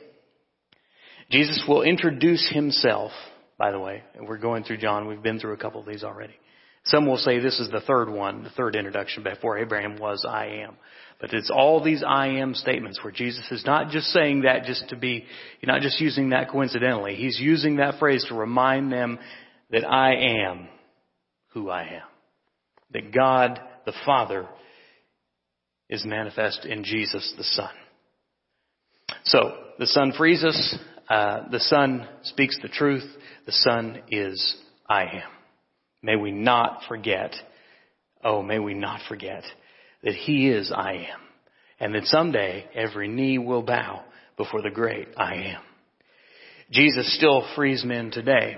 Jesus 1.30 1.62
will 1.68 1.82
introduce 1.82 2.48
himself, 2.50 3.12
by 3.58 3.70
the 3.70 3.78
way. 3.78 4.02
We're 4.18 4.38
going 4.38 4.64
through 4.64 4.78
John. 4.78 5.06
We've 5.06 5.22
been 5.22 5.38
through 5.38 5.52
a 5.52 5.58
couple 5.58 5.80
of 5.80 5.86
these 5.86 6.02
already. 6.02 6.34
Some 6.84 7.06
will 7.06 7.18
say 7.18 7.38
this 7.38 7.60
is 7.60 7.70
the 7.70 7.80
third 7.80 8.08
one, 8.08 8.44
the 8.44 8.50
third 8.50 8.76
introduction. 8.76 9.22
Before 9.22 9.58
Abraham 9.58 9.96
was, 9.98 10.24
I 10.28 10.62
am. 10.62 10.76
But 11.20 11.32
it's 11.32 11.50
all 11.50 11.82
these 11.82 12.04
I 12.06 12.28
am 12.28 12.54
statements 12.54 13.02
where 13.02 13.12
Jesus 13.12 13.44
is 13.50 13.64
not 13.66 13.90
just 13.90 14.06
saying 14.08 14.42
that 14.42 14.64
just 14.64 14.88
to 14.90 14.96
be, 14.96 15.24
he's 15.60 15.68
not 15.68 15.82
just 15.82 16.00
using 16.00 16.30
that 16.30 16.50
coincidentally. 16.50 17.16
He's 17.16 17.38
using 17.40 17.76
that 17.76 17.98
phrase 17.98 18.24
to 18.28 18.34
remind 18.34 18.92
them 18.92 19.18
that 19.70 19.84
I 19.84 20.14
am 20.14 20.68
who 21.52 21.70
I 21.70 21.82
am. 21.82 22.02
That 22.92 23.12
God, 23.12 23.60
the 23.84 23.92
Father, 24.06 24.48
is 25.90 26.04
manifest 26.04 26.64
in 26.64 26.84
Jesus, 26.84 27.34
the 27.36 27.44
Son. 27.44 27.70
So, 29.24 29.56
the 29.78 29.86
Son 29.86 30.12
frees 30.16 30.44
us. 30.44 30.76
Uh, 31.08 31.48
the 31.50 31.60
Son 31.60 32.06
speaks 32.22 32.58
the 32.62 32.68
truth. 32.68 33.04
The 33.46 33.52
Son 33.52 34.02
is 34.10 34.56
I 34.88 35.02
am. 35.02 35.37
May 36.02 36.16
we 36.16 36.30
not 36.30 36.82
forget, 36.88 37.34
oh, 38.22 38.42
may 38.42 38.58
we 38.58 38.74
not 38.74 39.00
forget 39.08 39.42
that 40.02 40.14
He 40.14 40.48
is 40.48 40.72
I 40.74 40.92
am. 40.92 41.20
And 41.80 41.94
that 41.94 42.06
someday 42.06 42.66
every 42.74 43.08
knee 43.08 43.38
will 43.38 43.62
bow 43.62 44.04
before 44.36 44.62
the 44.62 44.70
great 44.70 45.08
I 45.16 45.34
am. 45.34 45.62
Jesus 46.70 47.16
still 47.16 47.46
frees 47.54 47.84
men 47.84 48.10
today. 48.10 48.56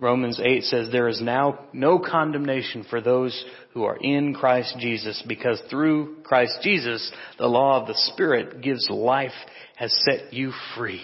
Romans 0.00 0.40
8 0.42 0.64
says 0.64 0.88
there 0.90 1.08
is 1.08 1.22
now 1.22 1.66
no 1.72 2.00
condemnation 2.00 2.84
for 2.90 3.00
those 3.00 3.44
who 3.72 3.84
are 3.84 3.96
in 3.96 4.34
Christ 4.34 4.76
Jesus 4.80 5.22
because 5.26 5.62
through 5.70 6.16
Christ 6.24 6.58
Jesus 6.62 7.12
the 7.38 7.46
law 7.46 7.80
of 7.80 7.86
the 7.86 7.94
Spirit 8.12 8.60
gives 8.60 8.90
life 8.90 9.30
has 9.76 9.96
set 10.04 10.32
you 10.32 10.52
free 10.76 11.02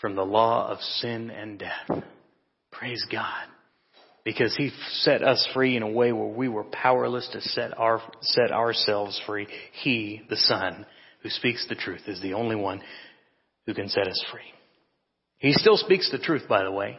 from 0.00 0.14
the 0.14 0.24
law 0.24 0.68
of 0.68 0.80
sin 0.80 1.30
and 1.30 1.58
death. 1.58 2.04
Praise 2.70 3.04
God 3.10 3.51
because 4.24 4.56
he 4.56 4.70
set 5.00 5.22
us 5.22 5.46
free 5.52 5.76
in 5.76 5.82
a 5.82 5.90
way 5.90 6.12
where 6.12 6.28
we 6.28 6.48
were 6.48 6.64
powerless 6.64 7.28
to 7.32 7.40
set 7.40 7.76
our 7.78 8.00
set 8.20 8.52
ourselves 8.52 9.20
free. 9.26 9.46
He, 9.82 10.22
the 10.28 10.36
Son, 10.36 10.86
who 11.22 11.30
speaks 11.30 11.66
the 11.68 11.74
truth, 11.74 12.02
is 12.06 12.20
the 12.20 12.34
only 12.34 12.56
one 12.56 12.82
who 13.66 13.74
can 13.74 13.88
set 13.88 14.06
us 14.06 14.24
free. 14.30 14.40
He 15.38 15.52
still 15.52 15.76
speaks 15.76 16.10
the 16.10 16.18
truth, 16.18 16.42
by 16.48 16.62
the 16.62 16.70
way, 16.70 16.98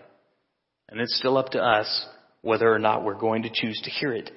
and 0.90 1.00
it's 1.00 1.18
still 1.18 1.38
up 1.38 1.50
to 1.52 1.60
us 1.60 2.06
whether 2.42 2.72
or 2.72 2.80
not 2.80 3.06
we're 3.06 3.20
going 3.20 3.44
to 3.44 3.50
choose 3.54 3.80
to 3.84 3.90
hear 3.90 4.14
it, 4.14 4.30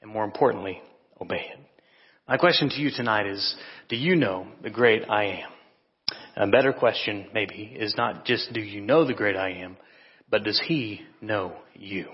and 0.00 0.10
more 0.10 0.24
importantly, 0.24 0.80
obey 1.20 1.46
it. 1.52 1.58
My 2.26 2.36
question 2.36 2.68
to 2.70 2.76
you 2.76 2.90
tonight 2.90 3.26
is, 3.26 3.54
do 3.88 3.96
you 3.96 4.16
know 4.16 4.46
the 4.62 4.70
great 4.70 5.08
I 5.08 5.24
am? 5.24 5.50
A 6.34 6.46
better 6.48 6.72
question, 6.72 7.26
maybe, 7.32 7.76
is 7.78 7.94
not 7.96 8.24
just 8.24 8.52
do 8.52 8.60
you 8.60 8.80
know 8.80 9.04
the 9.04 9.14
great 9.14 9.36
I 9.36 9.50
am, 9.50 9.76
but 10.28 10.44
does 10.44 10.60
he 10.66 11.02
know 11.20 11.54
you? 11.74 12.06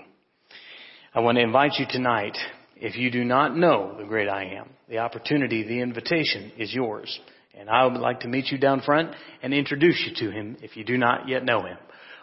I 1.11 1.21
want 1.21 1.39
to 1.39 1.43
invite 1.43 1.73
you 1.79 1.87
tonight, 1.89 2.37
if 2.75 2.95
you 2.95 3.09
do 3.09 3.23
not 3.23 3.57
know 3.57 3.95
the 3.97 4.05
great 4.05 4.29
I 4.29 4.43
am, 4.59 4.69
the 4.87 4.99
opportunity, 4.99 5.63
the 5.63 5.81
invitation 5.81 6.51
is 6.55 6.71
yours. 6.71 7.19
And 7.57 7.67
I 7.67 7.83
would 7.83 7.99
like 7.99 8.19
to 8.21 8.27
meet 8.27 8.51
you 8.51 8.59
down 8.59 8.81
front 8.81 9.15
and 9.41 9.51
introduce 9.51 9.99
you 10.05 10.13
to 10.17 10.31
him 10.31 10.57
if 10.61 10.77
you 10.77 10.83
do 10.83 10.97
not 10.97 11.27
yet 11.27 11.43
know 11.43 11.63
him. 11.63 11.77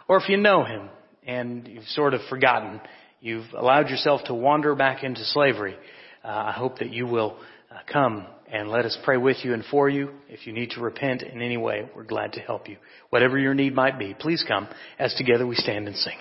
Or 0.07 0.15
if 0.15 0.29
you 0.29 0.37
know 0.37 0.63
him 0.63 0.89
and 1.27 1.67
you've 1.67 1.83
sort 1.83 2.13
of 2.13 2.21
forgotten, 2.29 2.79
you've 3.19 3.51
allowed 3.57 3.89
yourself 3.89 4.21
to 4.27 4.33
wander 4.33 4.73
back 4.73 5.03
into 5.03 5.25
slavery, 5.25 5.75
uh, 6.23 6.29
I 6.29 6.51
hope 6.53 6.79
that 6.79 6.93
you 6.93 7.07
will 7.07 7.37
uh, 7.69 7.79
come 7.91 8.25
and 8.49 8.69
let 8.69 8.85
us 8.85 8.97
pray 9.03 9.17
with 9.17 9.43
you 9.43 9.53
and 9.53 9.65
for 9.65 9.89
you. 9.89 10.11
If 10.29 10.47
you 10.47 10.53
need 10.53 10.71
to 10.71 10.79
repent 10.79 11.23
in 11.23 11.41
any 11.41 11.57
way, 11.57 11.89
we're 11.93 12.03
glad 12.03 12.33
to 12.33 12.39
help 12.39 12.69
you. 12.69 12.77
Whatever 13.09 13.37
your 13.37 13.53
need 13.53 13.75
might 13.75 13.99
be, 13.99 14.15
please 14.17 14.45
come 14.47 14.69
as 14.97 15.13
together 15.15 15.45
we 15.45 15.55
stand 15.55 15.87
and 15.87 15.97
sing. 15.97 16.15